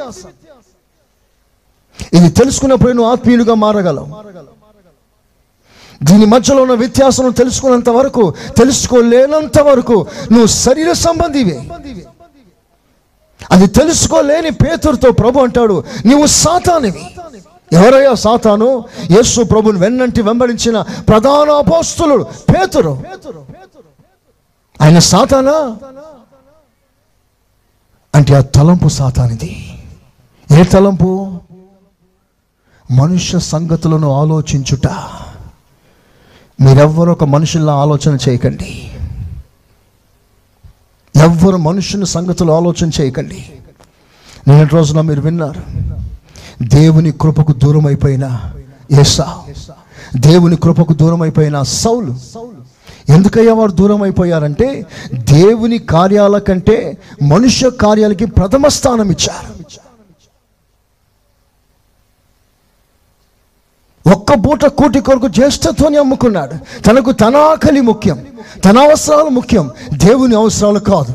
[2.12, 4.08] ఇది తెలుసుకున్నప్పుడు నువ్వు ఆత్మీయులుగా మారగలవు.
[6.02, 11.70] దీని మధ్యలో ఉన్న వ్యత్యాసం తెలుసుకున్నంత వరకు తెలుసుకోలేనంత వరకు నువ్వు శరీర సంబంధివే.
[13.50, 17.10] అది తెలుసుకోలేని పేతురుతో ప్రభు అంటాడు నీవు సాతానివి.
[17.72, 18.84] ఎవరయ్యా సాతాను?
[19.10, 23.02] యేసు ప్రభుని వెన్నంటి వెంబడించిన ప్రధాన అపోస్తులుడు పేతురు.
[24.82, 25.76] ఆయన సాతానా?
[28.14, 29.82] అంటే ఆ తలంపు సాతానిది.
[30.52, 31.40] ఏ తలంపు?
[32.90, 34.86] మనుష్య సంగతులను ఆలోచించుట.
[36.60, 38.97] మీరెవ్వరొక ఒక మనుషుల్లా ఆలోచన చేయకండి.
[41.22, 43.44] ఎవ్వరు మనుషుని సంగతులు ఆలోచన చేయకండి.
[44.48, 45.62] నిన్నటి రోజున మీరు విన్నారు.
[46.62, 48.40] దేవుని కృపకు దూరం అయిపోయిన
[49.00, 49.38] ఏసా.
[50.16, 52.14] దేవుని కృపకు దూరం అయిపోయిన సౌలు.
[53.12, 59.64] ఎందుకయ్యా వారు దూరం అయిపోయారంటే దేవుని కార్యాల కంటే మనుష్య కార్యాలకి ప్రథమ స్థానం ఇచ్చారు.
[64.12, 66.82] ఒక్క పూట కూటి కొరకు జ్యేష్ఠత్వాన్ని అమ్ముకున్నాడు.
[66.82, 68.26] తనకు తన ఆకలి ముఖ్యం
[68.64, 69.70] తన అవసరాలు ముఖ్యం.
[69.92, 71.14] దేవుని అవసరాలు కాదు.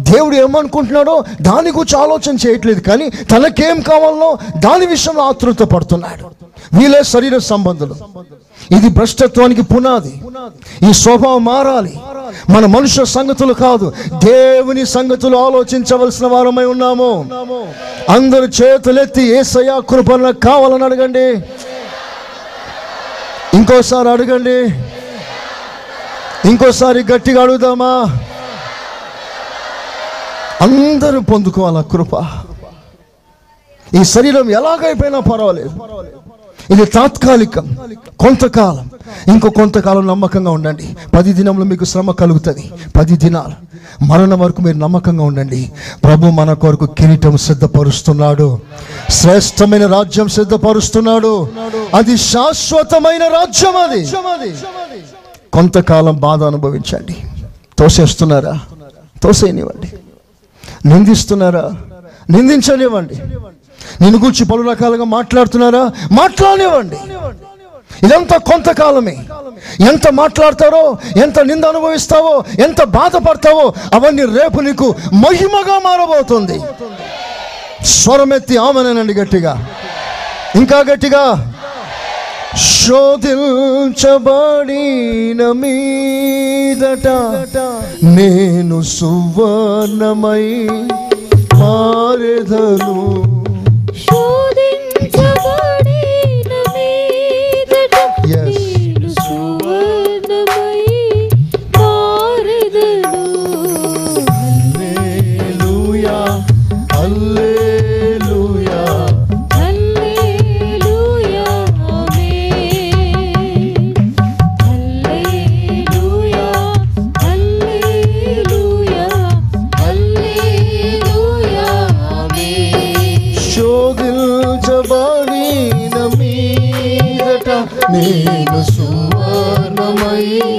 [0.00, 6.30] దేవుడు ఏమనుకుంటున్నాడో దాని గురించి ఆలోచన చేయట్లేదు కానీ తనకేం కావాలో దాని విషయంలో ఆతృత పడుతున్నాడు.
[6.78, 7.94] వీలే శరీర సంబంధులు.
[8.76, 10.22] ఇది భ్రష్టత్వానికి పునాది.
[10.90, 12.00] ఈ స్వభావం మారాలి.
[12.50, 13.92] మన మనుష్య సంగతులు కాదు.
[14.24, 17.30] దేవుని సంగతులు ఆలోచించవలసిన వారమై ఉన్నాము.
[18.10, 21.44] అందరు చేతులెత్తి ఏసయా కృపణ కావాలని అడగండి.
[23.54, 24.66] ఇంకోసారి అడగండి.
[26.48, 28.18] ఇంకోసారి గట్టిగా అడుగుదామా?
[30.62, 32.14] అందరూ పొందుకోవాల కృప.
[34.00, 35.70] ఈ శరీరం ఎలాగైపోయినా పర్వాలేదు.
[36.70, 37.76] ఇది తాత్కాలికం
[38.18, 38.90] కొంతకాలం.
[39.32, 40.96] ఇంకో కొంతకాలం నమ్మకంగా ఉండండి.
[41.16, 42.72] పది దినంలో మీకు శ్రమ కలుగుతుంది.
[42.96, 43.70] పది దినాలు.
[44.04, 45.72] మరణం వరకు మీరు నమ్మకంగా ఉండండి.
[46.04, 48.60] ప్రభు మన కొరకు కిరీటం సిద్ధపరుస్తున్నాడు.
[49.10, 51.48] శ్రేష్టమైన రాజ్యం సిద్ధపరుస్తున్నాడు.
[51.94, 54.06] అది శాశ్వతమైన రాజ్యం అది.
[55.52, 57.16] కొంతకాలం బాధ అనుభవించండి.
[57.78, 58.60] తోసేస్తున్నారా?
[59.22, 59.92] తోసేయనివ్వండి
[60.88, 61.72] నిందిస్తున్నారా?
[62.30, 63.14] నిందించనివ్వండి.
[64.00, 65.92] నిన్ను గురించి పలు రకాలుగా మాట్లాడుతున్నారా?
[66.12, 66.96] మాట్లాడనివ్వండి.
[68.06, 69.18] ఇదంతా కొంతకాలమే.
[69.90, 76.60] ఎంత మాట్లాడతారో ఎంత నింద అనుభవిస్తావో ఎంత బాధపడతావో అవన్నీ రేపు నీకు మహిమగా మారబోతుంది.
[77.84, 79.68] స్వరమెత్తి ఆమెనండి గట్టిగా.
[80.54, 81.52] ఇంకా గట్టిగా.
[82.56, 87.08] శోధించబడిన మీదట
[88.04, 90.68] నేను సువర్ణమై
[91.54, 93.39] మారెదను
[94.20, 94.79] శోధించబడిన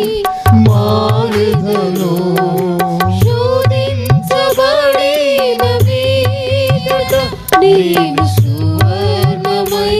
[0.03, 0.13] సువర్ణమై
[0.67, 2.11] మారెదను
[4.33, 4.81] శోధించబడిన
[5.87, 7.13] మీదట
[7.63, 9.97] నేను సువర్ణమై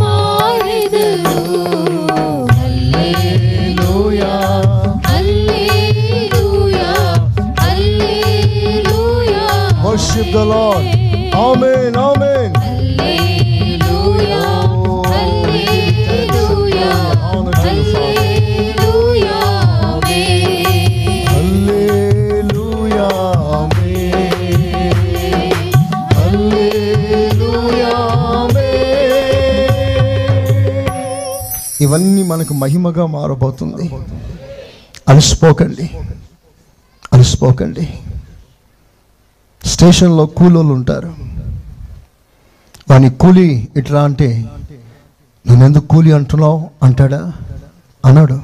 [0.00, 1.36] మారెదను
[2.54, 4.32] హల్లెలూయా
[5.08, 6.90] హల్లెలూయా
[7.62, 9.46] హల్లెలూయా
[9.86, 10.93] Worship the Lord.
[31.94, 33.90] ఇవన్నీ మనకు మహిమగా మారబోతుంది.
[35.08, 35.90] అలసిపోకండి.
[37.12, 37.98] అలసిపోకండి.
[39.64, 41.14] స్టేషన్లో కూలోళ్ళు ఉంటారు.
[42.90, 44.44] వాని కూలి ఇట్లా అంటే
[45.46, 46.70] నేను ఎందుకు కూలి అంటున్నావు?
[46.82, 47.32] అంటాడా?
[48.04, 48.40] అన్నాడు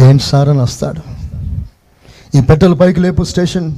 [0.00, 0.48] ఏంటి సార్?
[0.48, 1.00] అని వస్తాడు.
[2.36, 3.74] ఈ పెట్టెల పైకి లేపు స్టేషన్.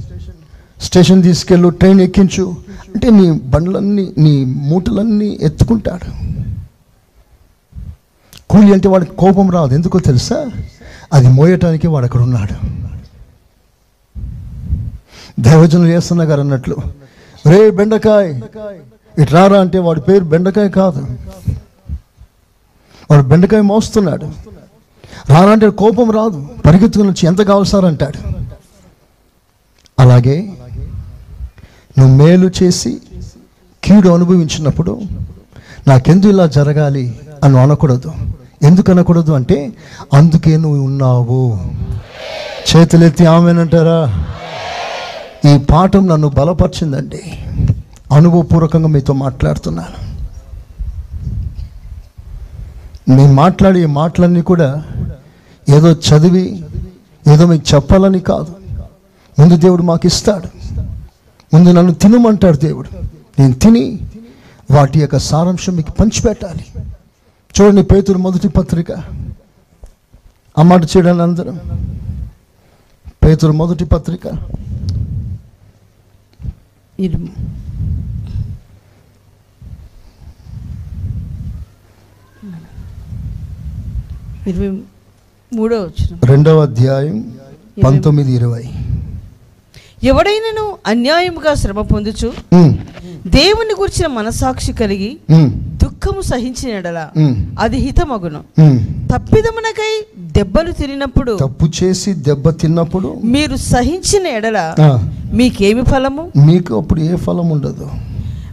[0.81, 2.55] స్టేషన్ తీసుకెళ్ళు ట్రైన్ ఎక్కించు.
[2.95, 6.40] అంటే నీ బండ్లన్నీ నీ మూటలన్నీ ఎత్తుకుంటాడు.
[8.51, 9.73] కూలి అంటే వాడికి కోపం రాదు.
[9.73, 10.45] ఎందుకో తెలుసా?
[11.13, 12.55] అది మోయటానికి వాడు అక్కడ ఉన్నాడు.
[15.39, 16.75] దైవజనులు చేస్తున్న గారు అన్నట్లు
[17.47, 18.41] రే బెండకాయ్
[19.21, 21.07] ఇటు రారా అంటే వాడి పేరు బెండకాయ కాదు.
[23.11, 24.25] వాడు బెండకాయ మోస్తున్నాడు.
[25.29, 26.47] రారా అంటే కోపం రాదు.
[26.65, 27.85] పరిగెత్తుకుని వచ్చి ఎంత కావాలి సార్?
[27.85, 28.19] అంటాడు.
[29.99, 30.53] అలాగే
[31.99, 33.01] నువ్వు మేలు చేసి
[33.83, 35.01] కీడు అనుభవించినప్పుడు
[35.87, 38.11] నాకెందు ఇలా జరగాలి అని అనకూడదు.
[38.63, 39.73] ఎందుకు అనకూడదు అంటే
[40.13, 41.59] అందుకే నువ్వు ఉన్నావు.
[42.71, 44.25] చేతులెత్తి ఆమెనంటారా
[45.49, 47.21] ఈ పాఠం నన్ను బలపరిచిందండి.
[48.11, 50.11] అనుభవపూర్వకంగా మీతో మాట్లాడుతున్నాను.
[53.15, 54.83] నేను మాట్లాడే మాటలన్నీ కూడా
[55.69, 56.65] ఏదో చదివి
[57.27, 58.55] ఏదో మీకు చెప్పాలని కాదు.
[59.39, 60.47] ముందు దేవుడు మాకు ఇస్తాడు
[61.53, 62.89] ముందు నన్ను తినమంటాడు దేవుడు.
[63.39, 63.99] నేను తిని
[64.71, 66.65] వాటి యొక్క సారాంశం మీకు పంచిపెట్టాలి.
[67.61, 68.91] చూడండి పేతురు మొదటి పత్రిక.
[70.57, 71.59] ఆ మాట చేయడానికి అందరం.
[73.25, 74.27] పేతురు మొదటి పత్రిక.
[76.99, 77.27] ఇరు-
[84.47, 84.81] ఇరవై
[85.53, 87.39] మూడో వచ్చిన రెండవ అధ్యాయం
[87.83, 88.69] పంతొమ్మిది ఇరవై.
[90.03, 92.33] ఎవడైనను అన్యాయముగా శ్రమ పొందుచు
[93.27, 95.17] దేవుని గురించిన మనసాక్షి కలిగి
[95.83, 97.09] దుఃఖము సహించిన
[97.59, 98.39] అది హితమగును.
[99.13, 104.59] తప్పిదమునకై దెబ్బలు తిరిగినప్పుడు తప్పు చేసి దెబ్బ తిన్నప్పుడు మీరు సహించిన ఎడల
[105.33, 106.31] మీకేమి ఫలము?
[106.37, 107.89] మీకు అప్పుడు ఏ ఫలం ఉండదు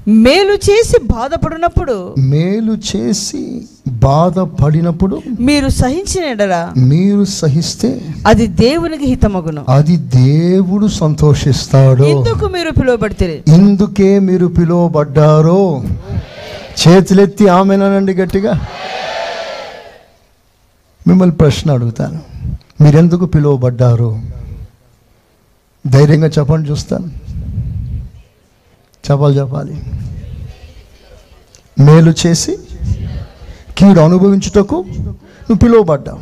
[0.09, 9.65] మేలు చేసి బాధపడినప్పుడు మేలు చేసి బాధపడినప్పుడు మీరు సహించిన ఎడల మీరు సహిస్తే అది దేవునికి హితమగును.
[9.69, 12.03] అది దేవుడు సంతోషిస్తాడు.
[12.03, 15.83] ఎందుకు మీరు పిలువబడితే ఇందుకే మీరు పిలువబడ్డారో?
[16.89, 18.61] చేతులెత్తి ఆమెనండి గట్టిగా.
[21.09, 22.21] మిమ్మల్ని ప్రశ్న అడుగుతాను.
[22.83, 24.21] మీరెందుకు పిలువబడ్డారు?
[25.87, 27.28] ధైర్యంగా చెప్పండి చూస్తాను.
[29.11, 29.75] చెప్పాలి చెప్పాలి
[31.85, 32.59] మేలు చేసి
[33.79, 36.21] కీడు అనుభవించుటకు నువ్వు పిలువబడ్డావు.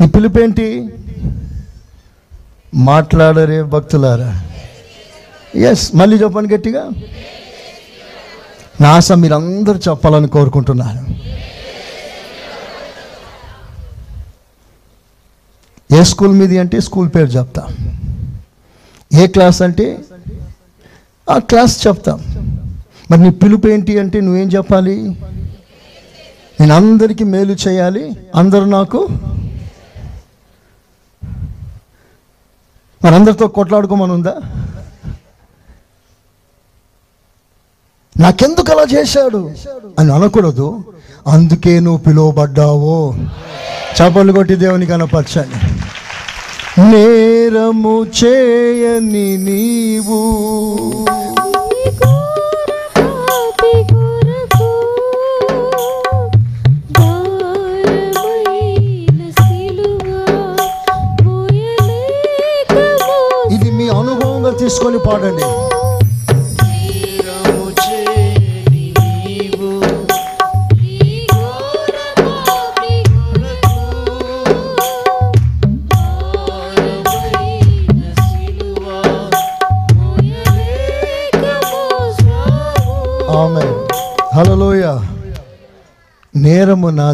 [0.00, 0.88] నీ పిలుపేంటి?
[2.74, 4.30] మాట్లాడరే భక్తులారా.
[5.70, 6.82] ఎస్ మళ్ళీ చెప్పండి గట్టిగా.
[8.80, 11.02] నా ఆశ మీరందరూ చెప్పాలని కోరుకుంటున్నాను
[15.94, 17.66] ఏ స్కూల్ మీది అంటే స్కూల్ పేరు చెప్తా.
[19.14, 19.98] ఏ క్లాస్ అంటే
[21.30, 22.20] ఆ క్లాస్ చెప్తాం.
[23.10, 25.02] మరి నీ పిలుపు ఏంటి అంటే నువ్వేం చెప్పాలి?
[26.60, 28.16] నేను అందరికీ మేలు చేయాలి.
[28.34, 29.08] అందరూ నాకు
[33.04, 33.14] మరి
[33.46, 34.34] కొట్లాడుకోమని ఉందా
[38.20, 39.50] నాకెందుకు అలా చేశాడు?
[39.98, 40.84] అని అనకూడదు.
[41.26, 43.14] అందుకే నువ్వు పిలువబడ్డావు.
[43.94, 45.73] చపలు కొట్టి దేవుని కనపరచండి
[46.78, 50.20] నేరము చేయని నీవు.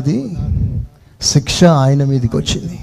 [0.01, 0.37] నాది
[1.21, 2.81] శిక్ష ఆయన మీదకి వచ్చింది.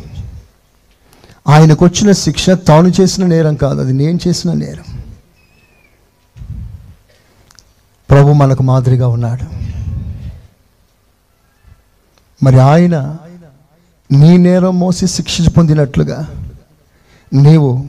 [1.47, 5.01] ఆయనకు వచ్చిన శిక్ష తాను చేసిన నేరం కాదు అది నేను చేసిన నేరం.
[8.09, 9.45] ప్రభు మనకు మాదిరిగా ఉన్నాడు.
[12.43, 13.17] మరి ఆయన
[14.11, 16.27] నీ నేరం మోసి శిక్ష పొందినట్లుగా
[17.33, 17.87] నీవు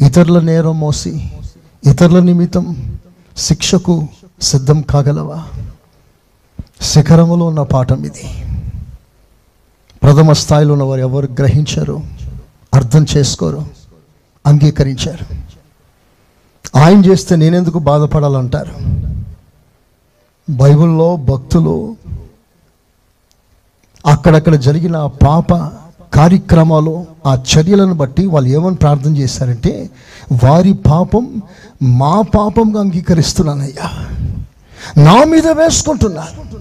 [0.00, 1.30] ఇతరుల నేరం మోసి
[1.90, 2.98] ఇతరుల నిమిత్తం
[3.36, 4.08] శిక్షకు
[4.42, 5.44] సిద్ధం కాగలవా?
[6.82, 8.49] శిఖరములో ఉన్న పాఠం ఇది.
[10.02, 12.02] ప్రథమ స్థాయిలో ఉన్న వారు ఎవరు గ్రహించారు
[12.74, 13.66] అర్థం చేసుకోరు
[14.46, 15.24] అంగీకరించారు.
[16.78, 18.72] ఆయన చేస్తే నేనెందుకు బాధపడాలంటారు?
[20.50, 21.96] బైబిల్లో భక్తులు
[24.06, 25.52] అక్కడక్కడ జరిగిన ఆ పాప
[26.14, 29.90] కార్యక్రమాలు ఆ చర్యలను బట్టి వాళ్ళు ఏమని ప్రార్థన చేశారంటే
[30.44, 31.42] వారి పాపం
[31.82, 33.88] మా పాపంగా అంగీకరిస్తున్నానయ్యా.
[35.04, 36.60] నా మీద వేసుకుంటున్నారు.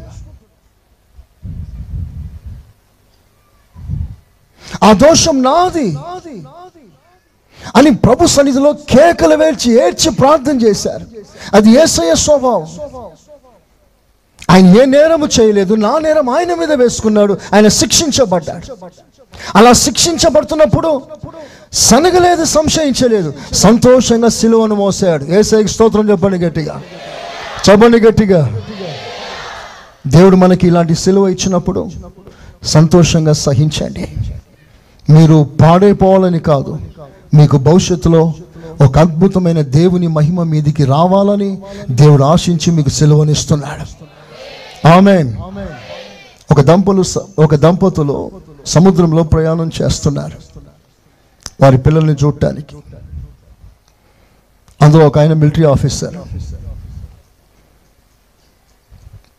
[4.84, 5.98] ఆ దోషం నాది.
[7.76, 11.06] అని ప్రభు సన్నిధిలో కేకలు వేల్చి ఏడ్చి ప్రార్థన చేశారు.
[11.56, 12.68] అది ఏసయ్య స్వభావం.
[14.50, 18.78] ఆయన ఏ నేరము చేయలేదు నా నేరం ఆయన మీద వేసుకున్నాడు ఆయన శిక్షించబడ్డాడు.
[19.56, 21.02] అలా శిక్షించబడుతున్నప్పుడు
[21.74, 23.34] సనగలేదు సంశయించలేదు.
[23.54, 25.24] సంతోషంగా సిలువను మోసాడు.
[25.24, 26.82] ఏసైకి స్తోత్రం చెప్పండి గట్టిగా.
[27.70, 28.62] చెప్పండి గట్టిగా.
[30.08, 31.90] దేవుడు మనకి ఇలాంటి సిలువ ఇచ్చినప్పుడు
[32.64, 34.16] సంతోషంగా సహించండి.
[35.10, 36.80] మీరు పాడైపోవాలని కాదు.
[37.34, 38.34] మీకు భవిష్యత్తులో
[38.86, 44.08] ఒక అద్భుతమైన దేవుని మహిమ మీదికి రావాలని దేవుడు ఆశించి మీకు సెలవునిస్తున్నాడు.
[44.88, 45.34] ఆమె
[46.52, 47.04] ఒక దంపలు
[47.40, 48.32] ఒక దంపతులు
[48.66, 50.60] సముద్రంలో ప్రయాణం చేస్తున్నారు.
[51.62, 52.76] వారి పిల్లల్ని చూడటానికి.
[54.82, 56.16] అందులో ఒక ఆయన మిలిటరీ ఆఫీసర్.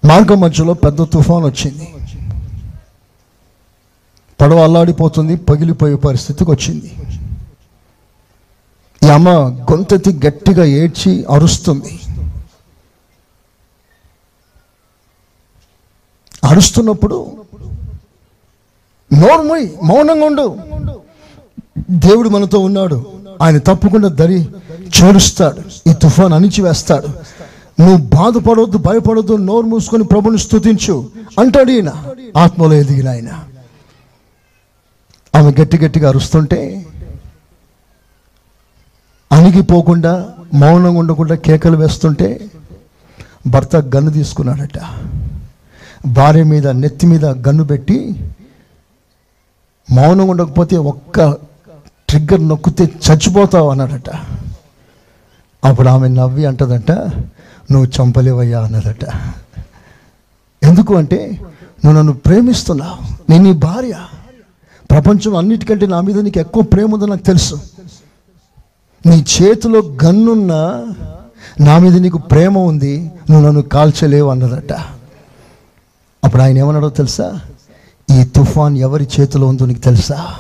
[0.06, 1.88] మార్గం మధ్యలో పెద్ద తుఫాన్ వచ్చింది.
[4.40, 6.92] పడవ అల్లాడిపోతుంది పగిలిపోయే పరిస్థితికి వచ్చింది.
[9.04, 9.28] ఈ అమ్మ
[9.72, 12.00] గొంతెత్తి గట్టిగా ఏడ్చి అరుస్తుంది.
[16.44, 17.32] అరుస్తున్నప్పుడు
[19.12, 20.56] నోర్మై మౌనంగా ఉండు.
[21.90, 23.06] దేవుడు మనతో ఉన్నాడు.
[23.42, 24.48] ఆయన తప్పకుండా దరి
[25.02, 25.90] చేరుస్తాడు.
[25.90, 27.06] ఈ తుఫాన్ అణిచివేస్తాడు.
[27.82, 32.04] నువ్వు బాధపడవద్దు భయపడవద్దు నోరు మూసుకొని ప్రభుని స్తుతించు అంటాడు ఈయన.
[32.36, 33.28] ఆత్మలో ఎదిగిన ఆయన.
[35.34, 36.86] ఆమె గట్టి గట్టిగా అరుస్తుంటే
[39.32, 42.40] అణిగిపోకుండా మౌనంగా ఉండకుండా కేకలు వేస్తుంటే
[43.46, 44.78] భర్త గన్ను తీసుకున్నాడట.
[46.06, 47.98] భార్య మీద నెత్తి మీద గన్ను పెట్టి
[49.92, 51.32] మౌనం ఉండకపోతే ఒక్క
[52.08, 54.10] ట్రిగ్గర్ నొక్కితే చచ్చిపోతావు అన్నాడట.
[55.64, 56.92] అప్పుడు ఆమె నవ్వి అంటదంట
[57.70, 59.04] నువ్వు చంపలేవయ్యా అన్నదట.
[60.62, 61.40] ఎందుకు అంటే
[61.84, 63.94] నువ్వు నన్ను ప్రేమిస్తున్నావు నేను నీ భార్య.
[64.90, 67.60] ప్రపంచం అన్నిటికంటే నా మీద నీకు ఎక్కువ ప్రేమ ఉందో నాకు తెలుసు.
[69.06, 70.86] నీ చేతిలో గన్నున్నా
[71.60, 74.72] నా మీద నీకు ప్రేమ ఉంది నువ్వు నన్ను కాల్చలేవు అన్నదట.
[76.24, 77.40] అప్పుడు ఆయన ఏమన్నాడో తెలుసా?
[78.10, 80.36] ఈ తుఫాన్ ఎవరి చేతిలో ఉందో నీకు తెలుసా?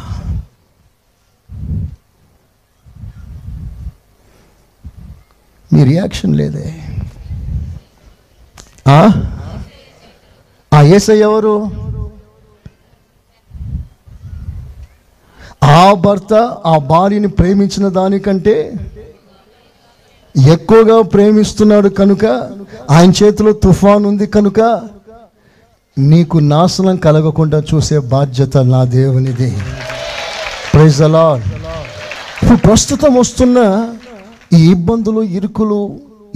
[5.72, 6.74] మీ రియాక్షన్ లేదే.
[8.88, 9.10] ఆ?
[10.82, 11.70] ఏసై ఎవరు?
[15.62, 16.34] ఆ భర్త
[16.66, 18.78] ఆ భార్యని ప్రేమించిన దానికంటే
[20.36, 22.24] ఎక్కువగా ప్రేమిస్తున్నాడు కనుక
[22.90, 24.60] ఆయన చేతిలో తుఫాన్ ఉంది కనుక
[25.98, 29.50] నీకు నాశనం కలగకుండా చూసే బాధ్యత నా దేవునిది.
[30.74, 31.24] ప్రైజ్ అలా
[32.42, 33.58] ఇప్పుడు ప్రస్తుతం వస్తున్న
[34.54, 35.80] ఈ ఇబ్బందులు ఇరుకులు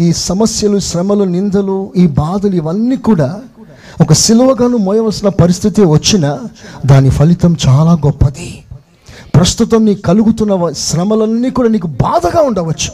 [0.01, 3.41] ఈ సమస్యలు శ్రమలు నిందలు ఈ బాధలు ఇవన్నీ కూడా
[4.01, 6.39] ఒక సిలువగాను మోయవలసిన పరిస్థితి వచ్చిన
[6.87, 8.64] దాని ఫలితం చాలా గొప్పది.
[9.35, 12.91] ప్రస్తుతం నీకు కలుగుతున్న శ్రమలన్నీ కూడా నీకు బాధగా ఉండవచ్చు.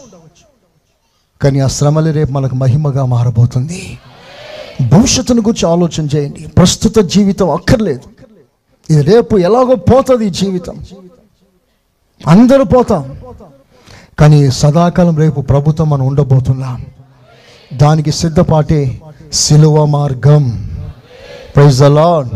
[1.43, 3.99] కానీ ఆ శ్రమలే రేపు మనకు మహిమగా మారబోతుంది.
[4.93, 6.47] భవిష్యత్తును గురించి ఆలోచన చేయండి.
[6.47, 8.01] ప్రస్తుత జీవితం అక్కర్లేదు.
[8.91, 10.78] ఇది రేపు ఎలాగో పోతుంది ఈ జీవితం.
[12.26, 13.18] అందరూ పోతాం.
[14.18, 16.86] కానీ సదాకాలం రేపు ప్రభుత్వం మనం ఉండబోతున్నాం.
[17.74, 19.01] దానికి సిద్ధపాటే
[19.32, 20.70] సిలువ మార్గం.
[21.57, 22.30] ప్రైజ్ ద లార్డ్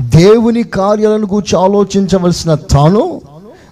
[0.00, 3.20] దేవుని కార్యాలను గురించి ఆలోచించవలసిన తాను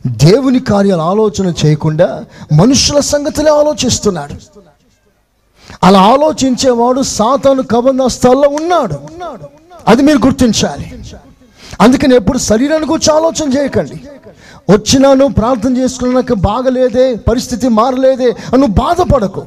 [0.06, 4.34] దేవుని కార్యాలు ఆలోచన చేయకుండా మనుషుల సంగతులే ఆలోచిస్తున్నాడు.
[5.82, 8.94] అలా ఆలోచించేవాడు సాతాను కబంధస్థాల్లో ఉన్నాడు.
[9.88, 11.04] అది మీరు గుర్తించాలి.
[11.80, 14.00] అందుకని ఎప్పుడు శరీరాన్ని గురించి ఆలోచన చేయకండి.
[14.70, 19.42] వచ్చినాను ప్రార్థన చేసుకున్నాక బాగలేదే పరిస్థితి మారలేదే అని నువ్వు బాధపడకు.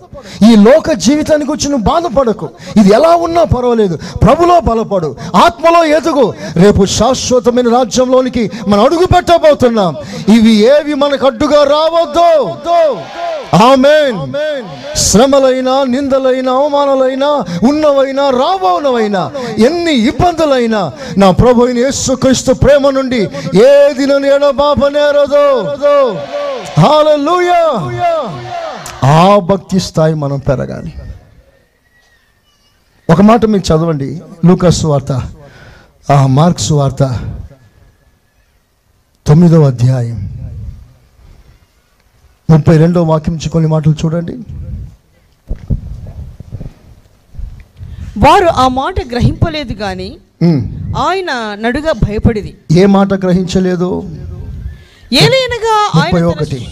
[0.52, 2.50] ఈ లోక జీవితానికి వచ్చి నువ్వు బాధపడకు.
[2.78, 4.00] ఇది ఎలా ఉన్నా పర్వాలేదు.
[4.24, 5.16] ప్రభులో బలపడు.
[5.36, 6.34] ఆత్మలో ఎదుగు.
[6.64, 9.96] రేపు శాశ్వతమైన రాజ్యంలోనికి మనం అడుగు పెట్టబోతున్నాం.
[10.30, 12.30] ఇవి ఏవి మనకు అడ్డుగా రావద్దు.
[13.64, 14.18] ఆమేన్.
[14.98, 17.28] శ్రమలైనా నిందలైనా అవమానాలైనా
[17.70, 23.22] ఉన్నవైనా రాబోనవైనా ఎన్ని ఇబ్బందులైనా నా ప్రభు యేసుక్రీస్తు ప్రేమ నుండి
[23.64, 25.07] ఏది నన్ను బాబనే
[26.80, 27.62] హల్లెలూయా.
[29.08, 30.94] ఆ భక్తి స్థాయి మనం పెరగాలి.
[33.10, 34.22] ఒక మాట మీరు చదవండి.
[34.46, 35.24] లూకస్ వార్త
[36.12, 37.20] ఆ మార్క్స్ వార్త
[39.28, 40.30] తొమ్మిదవ అధ్యాయం.
[42.50, 44.34] ముప్పై రెండో వాక్యం నుంచి కొన్ని మాటలు చూడండి.
[48.18, 49.74] వారు ఆ మాట గ్రహింపలేదు
[50.44, 50.96] ఉమ్.
[50.98, 52.58] ఆయన నడుగా భయపడిది.
[52.72, 54.04] ఏ మాట గ్రహించలేదు?
[55.14, 56.68] ఏలైనగా ఆయన ముప్పై తన- ఒకటి.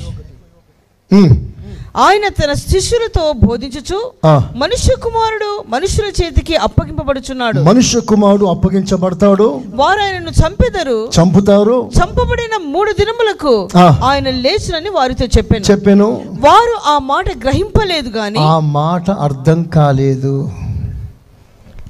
[1.98, 4.12] ఆయన తన శిష్యులతో బోధించుచు.
[4.56, 7.62] మనుష్య కుమారుడు మనుషుల చేతికి అప్పగింపబడుచున్నాడు.
[7.62, 9.62] మనుష్య కుమారుడు అప్పగించబడతాడు.
[9.76, 11.10] వారు ఆయనను చంపెదరు.
[11.22, 11.92] చంపుతారు.
[12.00, 13.70] చంపబడిన మూడు దినములకు.
[14.06, 15.72] ఆయన లేచునని వారితో చెప్పాను.
[15.72, 16.38] చెప్పాను.
[16.40, 20.52] వారు ఆ మాట గ్రహింపలేదు గాని ఆ మాట అర్థం కాలేదు.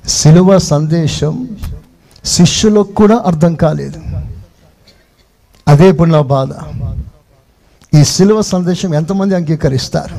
[0.07, 1.49] సిలువ సందేశం
[2.25, 4.01] శిష్యులకు కూడా అర్థం కాలేదు.
[5.67, 6.51] అదే ఇప్పుడు నా బాధ.
[7.99, 10.15] ఈ సిలువ సందేశం ఎంతమంది అంగీకరిస్తారు?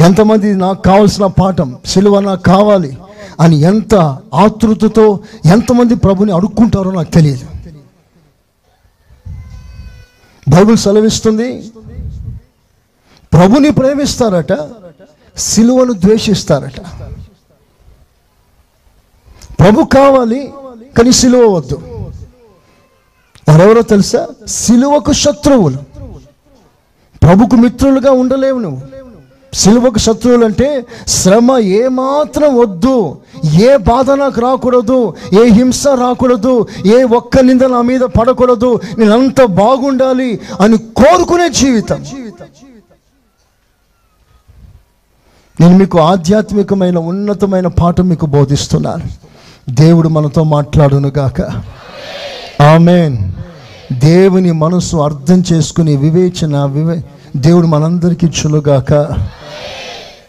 [0.00, 2.98] ఎంతమంది నాకు కావాల్సిన పాఠం సిలువ నాకు కావాలి
[3.40, 3.94] అని ఎంత
[4.34, 7.46] ఆతృతతో ఎంతమంది ప్రభుని అడుక్కుంటారో నాకు తెలియదు.
[10.48, 11.72] బైబుల్ సెలవిస్తుంది
[13.32, 14.52] ప్రభుని ప్రేమిస్తారట
[15.36, 16.80] సిలువను ద్వేషిస్తారట.
[19.60, 20.52] ప్రభు కావాలి
[20.98, 21.78] కానీ సిలువ వద్దు.
[23.48, 24.26] వారెవరో తెలుసా?
[24.46, 25.76] సిలువకు శత్రువులు.
[27.22, 28.80] ప్రభుకు మిత్రులుగా ఉండలేవు నువ్వు.
[29.52, 33.18] సిలువకు శత్రువులు అంటే శ్రమ ఏమాత్రం వద్దు.
[33.44, 38.80] ఏ బాధ నాకు రాకూడదు ఏ హింస రాకూడదు ఏ ఒక్క నింద నా మీద పడకూడదు.
[38.98, 42.04] నేను అంత బాగుండాలి అని కోరుకునే జీవితం.
[45.60, 49.02] నేను మీకు ఆధ్యాత్మికమైన ఉన్నతమైన పాఠం మీకు బోధిస్తున్నాను.
[49.70, 51.40] దేవుడు మనతో మాట్లాడును గాక
[52.62, 53.32] ఆమెన్.
[53.92, 57.04] దేవుని మనసు అర్థం చేసుకుని వివేచన వివే
[57.36, 58.92] దేవుడు మనందరికీ చులుగాక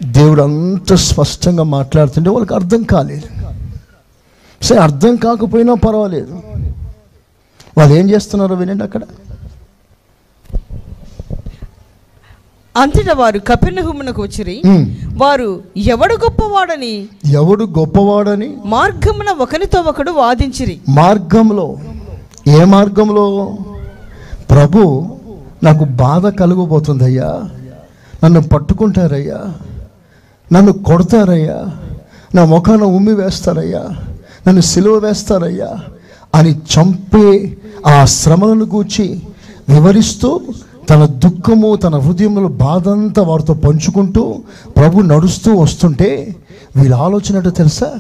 [0.04, 3.28] దేవుడు అంత స్పష్టంగా మాట్లాడుతుంటే వాళ్ళకి అర్థం కాలేదు.
[4.64, 6.42] సరే అర్థం కాకపోయినా పర్వాలేదు.
[7.78, 9.02] వాళ్ళు ఏం చేస్తున్నారో వినండి అక్కడ.
[12.78, 14.62] అంతటా వారు కపెర్నహూమునకు వచ్చిరి.
[15.16, 17.08] వారు ఎవడు గొప్పవాడని?
[17.26, 18.58] ఎవడు గొప్పవాడని?
[18.66, 20.80] మార్గమున ఒకనితో ఒకడు వాదించిరి.
[20.90, 21.78] మార్గంలో.
[22.48, 23.58] ఏ మార్గంలో?
[24.50, 25.08] ప్రభు
[25.64, 27.42] నాకు బాధ కలుగబోతుందయ్యా.
[28.24, 29.54] నన్ను పట్టుకుంటారయ్యా.
[30.54, 31.66] నన్ను కొడతారయ్యా.
[32.36, 33.86] నా ముఖాన ఉమ్మి వేస్తారయ్యా.
[34.48, 35.78] నన్ను సిలువ వేస్తారయ్యా
[36.36, 39.22] అని చంపే ఆ శ్రమలను గూర్చి
[39.70, 40.40] వివరిస్తూ
[40.90, 44.36] తన దుఃఖము తన హృదయంలో బాధ అంతా వారితో పంచుకుంటూ
[44.78, 46.36] ప్రభు నడుస్తూ వస్తుంటే
[46.76, 47.94] వీళ్ళ ఆలోచన తెలుసా?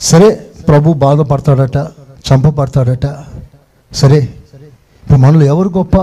[0.00, 1.78] సరే ప్రభు బాధపడతాడట.
[2.28, 3.06] చంపబడతాడట
[3.92, 4.20] సరే
[5.02, 5.96] ఇప్పుడు మనలో ఎవరు గొప్ప?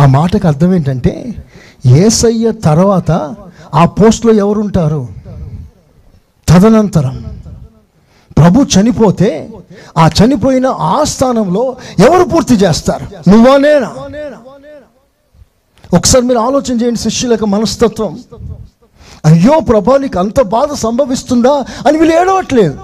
[0.00, 1.12] ఆ మాటకు అర్థం ఏంటంటే
[2.02, 3.10] ఏసయ్య తర్వాత
[3.74, 5.02] ఆ పోస్ట్లో ఎవరుంటారు?
[6.48, 7.16] తదనంతరం.
[8.36, 9.30] ప్రభు చనిపోతే
[9.98, 11.64] ఆ చనిపోయిన ఆ స్థానంలో
[11.98, 13.04] ఎవరు పూర్తి చేస్తారు?
[13.30, 13.90] నువ్వా నేనా?
[15.92, 18.12] ఒకసారి మీరు ఆలోచన చేయండి శిష్యులకు మనస్తత్వం.
[19.24, 21.54] అయ్యో ప్రభా నీకు అంత బాధ సంభవిస్తుందా
[21.86, 22.74] అని వీళ్ళు ఏడవట్లేదు.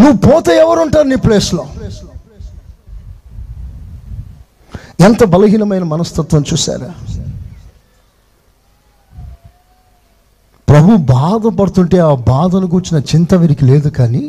[0.00, 1.64] నువ్వు పోతే ఎవరు ఉంటారు నీ ప్లేస్లో?
[5.00, 6.90] ఎంత బలహీనమైన మనస్తత్వం చూసారా
[10.68, 14.24] ప్రభు బాధపడుతుంటే ఆ బాధను కూర్చిన చింత వీరికి లేదు కానీ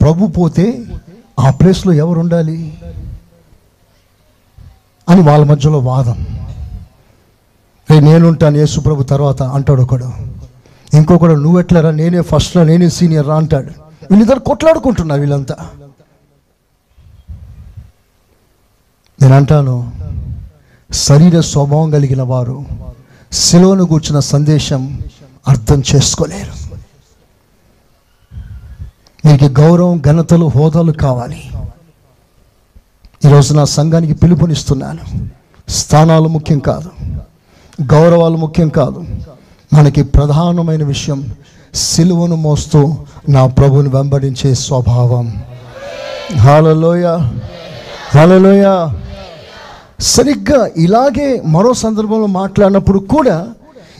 [0.00, 0.66] ప్రభు పోతే
[1.40, 2.56] ఆ ప్లేస్లో ఎవరు ఉండాలి
[5.08, 6.18] అని వాళ్ళ మధ్యలో వాదం.
[7.88, 10.08] రే నేనుంటాను యేసు ప్రభు తర్వాత అంటాడు ఒకడు.
[10.94, 11.90] ఇంకొకడు నువ్వెట్లరా?
[11.90, 13.70] నేనే ఫస్ట్లో నేనే సీనియర్ రా అంటాడు.
[14.10, 15.56] వీళ్ళిద్దరు కొట్లాడుకుంటున్నారు వీళ్ళంతా.
[19.22, 19.92] నేను అంటాను
[20.92, 22.64] శరీర స్వభావం కలిగిన వారు
[23.32, 25.00] శిలువను కూర్చున్న సందేశం
[25.48, 26.54] అర్థం చేసుకోలేరు.
[29.26, 31.42] మీకు గౌరవం ఘనతలు హోదాలు కావాలి.
[33.24, 35.28] ఈరోజు నా సంఘానికి పిలుపునిస్తున్నాను.
[35.68, 36.90] స్థానాలు ముఖ్యం కాదు
[37.92, 39.06] గౌరవాలు ముఖ్యం కాదు
[39.74, 41.20] మనకి ప్రధానమైన విషయం
[41.74, 42.80] సిలువను మోస్తూ
[43.28, 45.26] నా ప్రభుని వెంబడించే స్వభావం.
[46.36, 47.06] హాలలోయ
[48.14, 48.66] హాలలోయ
[50.00, 53.36] సరిగ్గా ఇలాగే మరో సందర్భంలో మాట్లాడినప్పుడు కూడా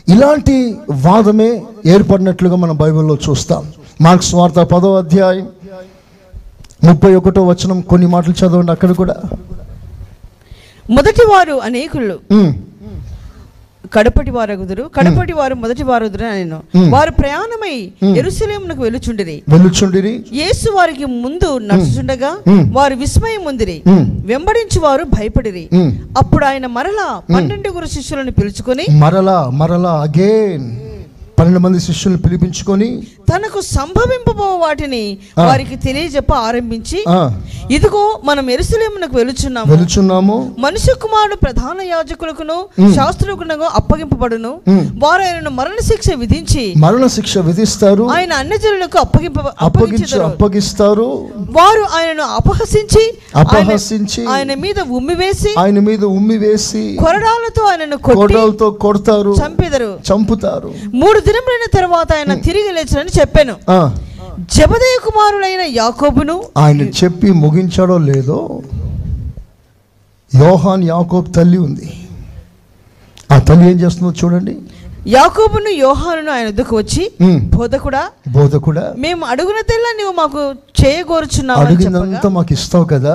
[0.09, 0.55] ఇలాంటి
[0.91, 3.63] వాదమే ఏర్పడినట్లుగా మనం బైబిల్లో చూస్తాం.
[4.01, 5.47] మార్క్స్ వార్త పదో అధ్యాయం
[6.83, 9.15] ముప్పై ఒకటో వచనం కొన్ని మాటలు చదవండి అక్కడ కూడా.
[10.89, 12.15] మొదటి వారు అనేకులు
[13.93, 16.61] కడపటి వారగుదురు కడపటి వారు మొదటి వారగుదురు నేను.
[16.89, 20.25] వారు ప్రయాణమై ఎరుసలేమునకు వెలుచుండిరి వెళ్ళుచుండిరి.
[20.33, 22.37] యేసు వారికి ముందు నడుచుండగా.
[22.71, 23.81] వారు విస్మయం ఉందిరి.
[24.25, 25.69] వెంబడించి వారు భయపడిరి.
[26.17, 30.84] అప్పుడు ఆయన మరలా పన్నెండుగురు శిష్యులను పిలుచుకొని మరలా మరలా అగైన్.
[31.39, 33.03] పన్నెండు మంది శిష్యుల్ని పిలిపించుకొని
[33.35, 35.17] తనకు సంభవింపబో వాటిని.
[35.39, 37.03] వారికి తెలియజెప్ప ఆరంభించి
[37.71, 42.93] ఇదిగో మనం ఎరుసలేమునకు వెలుచున్నాము వెలుచున్నాము మనుష్య కుమారుడు ప్రధాన యాజకులకును మ్.
[42.93, 44.61] శాస్త్రులకును అప్పగింపబడును.
[44.99, 48.03] వారు ఆయనను మరణ శిక్ష విధించి మరణ శిక్ష విధిస్తారు.
[48.03, 51.27] ఆయన అన్యజనులకు అప్పగింప అప్పగించి అప్పగిస్తారు.
[51.51, 58.71] వారు ఆయనను అపహసించి అపహసించి ఆయన- మీద ఉమ్మివేసి ఆయన మీద ఉమ్మి వేసి కొరడాలతో ఆయనను కొట్టి కొడలతో
[58.71, 59.35] కొడతారు.
[59.45, 59.99] చంపెదరు.
[60.11, 60.73] చంపుతారు.
[60.93, 63.55] మూడు దినములైన తర్వాత ఆయన తిరిగి లేచనని చెప్పాను.
[63.69, 63.79] ఆ,
[64.55, 68.61] జబదయ కుమారుడైన యాకోబును ఆయన చెప్పి ముగించాడో లేదో
[70.33, 71.87] యోహాన్ యాకోబ్ తల్లి ఉంది.
[73.31, 74.55] ఆ తల్లి ఏం చేస్తుందో చూడండి.
[75.05, 77.03] యాకోబును యోహానును ఆయన వద్దకు వచ్చి
[77.53, 78.01] బోధకుడా
[78.35, 80.41] బోధకుడా మేము అడుగున తెల్ల నువ్వు మాకు
[80.79, 83.13] చేయగోరుచున్నావు అడిగిందంతా మాకు ఇస్తావు కదా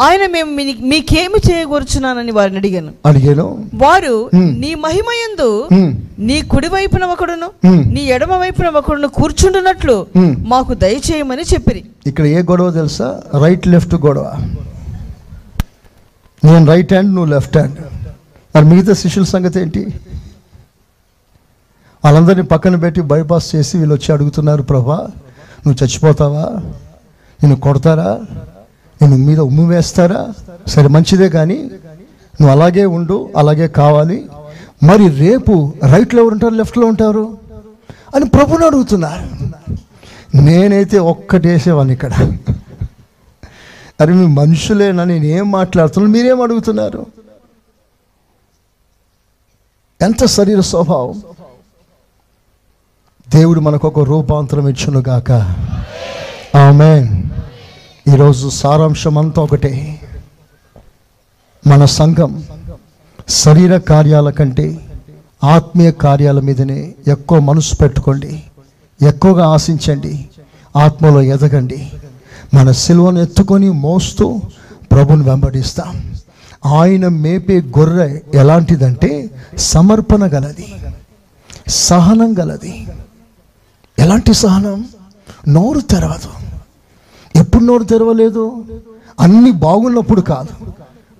[0.00, 0.50] ఆయన మేము
[0.90, 3.46] మీకేమి చేయగోరుచున్నానని వారిని అడిగాను అడిగాను
[3.82, 4.14] వారు.
[4.62, 5.90] నీ మహిమయందు ఉమ్,
[6.28, 7.48] నీ కుడి వైపున ఒకడును.
[7.94, 10.32] నీ ఎడమ వైపున ఒకడును కూర్చుండునట్లు మ్.
[10.48, 13.08] మాకు దయచేయమని చెప్పిరి ఇక్కడ ఏ గొడవ తెలుసా
[13.44, 14.26] రైట్ లెఫ్ట్ గొడవ
[16.42, 17.78] నేను రైట్ హ్యాండ్ నువ్వు లెఫ్ట్ హ్యాండ్
[18.54, 19.80] మరి మిగతా శిష్యుల సంగతి ఏంటి
[22.06, 24.96] వాళ్ళందరినీ పక్కన పెట్టి బైపాస్ చేసి వీళ్ళు వచ్చి అడుగుతున్నారు ప్రభా
[25.66, 26.44] నువ్వు చచ్చిపోతావా?
[27.42, 28.20] నిన్ను కొడతారా?
[29.02, 30.28] నేను మీద ఉమ్మి వేస్తారా?
[30.66, 31.54] సరే మంచిదే కానీ
[32.40, 34.26] నువ్వు అలాగే ఉండు అలాగే కావాలి.
[34.82, 37.38] మరి రేపు రైట్లో ఎవరు ఉంటారు లెఫ్ట్లో ఉంటారు?
[38.14, 39.52] అని ప్రభుని అడుగుతున్నారు.
[40.36, 42.12] నేనైతే ఒక్కటేసేవాడిని ఇక్కడ.
[44.00, 45.04] అరే మీ మనుషులేనా?
[45.04, 46.18] నేను ఏం మాట్లాడుతున్నాను?
[46.18, 47.06] మీరేం అడుగుతున్నారు?
[50.02, 51.22] ఎంత శరీర స్వభావం?
[53.34, 55.32] దేవుడు మనకు ఒక రూపాంతరం ఇచ్చును గాక
[56.56, 57.22] ఆమె
[58.12, 60.00] ఈరోజు సారాంశం అంతా ఒకటే.
[61.66, 62.44] మన సంఘం
[63.28, 64.80] శరీర కార్యాల కంటే
[65.44, 68.42] ఆత్మీయ కార్యాల మీదనే ఎక్కువ మనసు పెట్టుకోండి.
[69.06, 70.28] ఎక్కువగా ఆశించండి.
[70.76, 71.92] ఆత్మలో ఎదగండి.
[72.54, 74.40] మన శిల్వను ఎత్తుకొని మోస్తూ
[74.92, 76.14] ప్రభుని వెంబడిస్తాం.
[76.66, 80.74] ఆయన మేపే గొర్రె ఎలాంటిదంటే సమర్పణ గలది
[81.66, 82.86] సహనం గలది
[83.98, 84.88] ఎలాంటి సహనం?
[85.48, 86.30] నోరు తెరవదు.
[87.38, 88.64] ఎప్పుడు నోరు తెరవలేదు?
[89.20, 90.72] అన్ని బాగున్నప్పుడు కాదు.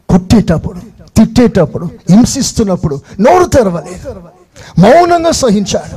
[0.09, 0.78] కొట్టేటప్పుడు
[1.16, 4.20] తిట్టేటప్పుడు హింసిస్తున్నప్పుడు నోరు తెరవలేదు.
[4.78, 5.97] మౌనంగా సహించాడు.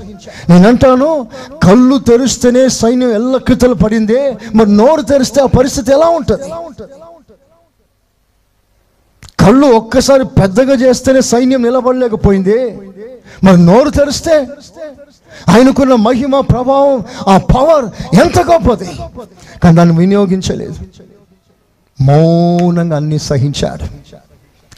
[0.52, 1.28] నేనంటాను
[1.64, 6.50] కళ్ళు తెరిస్తేనే సైన్యం ఎల్లకితలు పడిందే మరి నోరు తెరిస్తే ఆ పరిస్థితి ఎలా ఉంటుంది?
[9.40, 12.78] కళ్ళు ఒక్కసారి పెద్దగా చేస్తేనే సైన్యం నిలబడలేకపోయింది
[13.44, 14.48] మరి నోరు తెరిస్తే
[15.50, 18.90] ఆయనకున్న మహిమ ప్రభావం ఆ పవర్ ఎంత గొప్పది.
[19.64, 20.76] కానీ దాన్ని వినియోగించలేదు.
[22.02, 23.88] మౌనంగా అన్ని సహించాడు.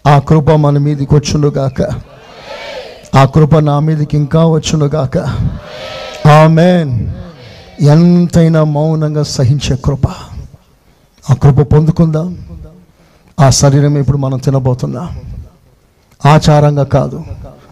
[0.10, 1.82] ఆ కృప మన మీదకి వచ్చునుగాక.
[3.16, 5.18] ఆ కృప నా మీదకి ఇంకా వచ్చునుగాక.
[6.28, 7.14] ఆమెన్.
[7.82, 10.08] ఎంతైనా మౌనంగా సహించే కృప.
[11.30, 12.38] ఆ కృప పొందుకుందాం.
[13.40, 15.22] ఆ శరీరం ఇప్పుడు మనం తినబోతున్నాం.
[16.26, 17.24] ఆచారంగా కాదు.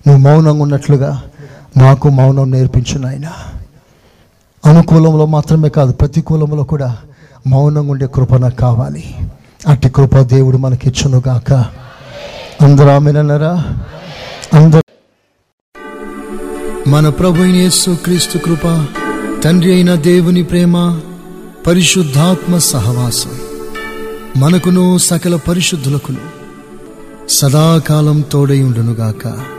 [0.08, 1.24] నువ్వు మౌనంగా ఉన్నట్లుగా
[1.78, 3.28] మాకు మౌనం నేర్పించు నాయన.
[4.66, 6.98] అనుకూలంలో మాత్రమే కాదు ప్రతికూలంలో కూడా
[7.48, 9.16] మౌనంగా ఉండే కృప నాకు కావాలి.
[9.68, 11.54] అట్టి కృప దేవుడు మనకి ఇచ్చునుగాక
[12.62, 13.66] అందరూ ఆమెనన్నారా?
[14.54, 14.84] అందరు.
[16.90, 18.86] మన ప్రభు యేసు క్రీస్తు కృప
[19.44, 21.00] తండ్రి అయిన దేవుని ప్రేమ
[21.68, 23.32] పరిశుద్ధాత్మ సహవాసం
[24.38, 26.18] మనకును సకల పరిశుద్ధులకును
[27.30, 29.59] సదాకాలం తోడై ఉండునుగాక.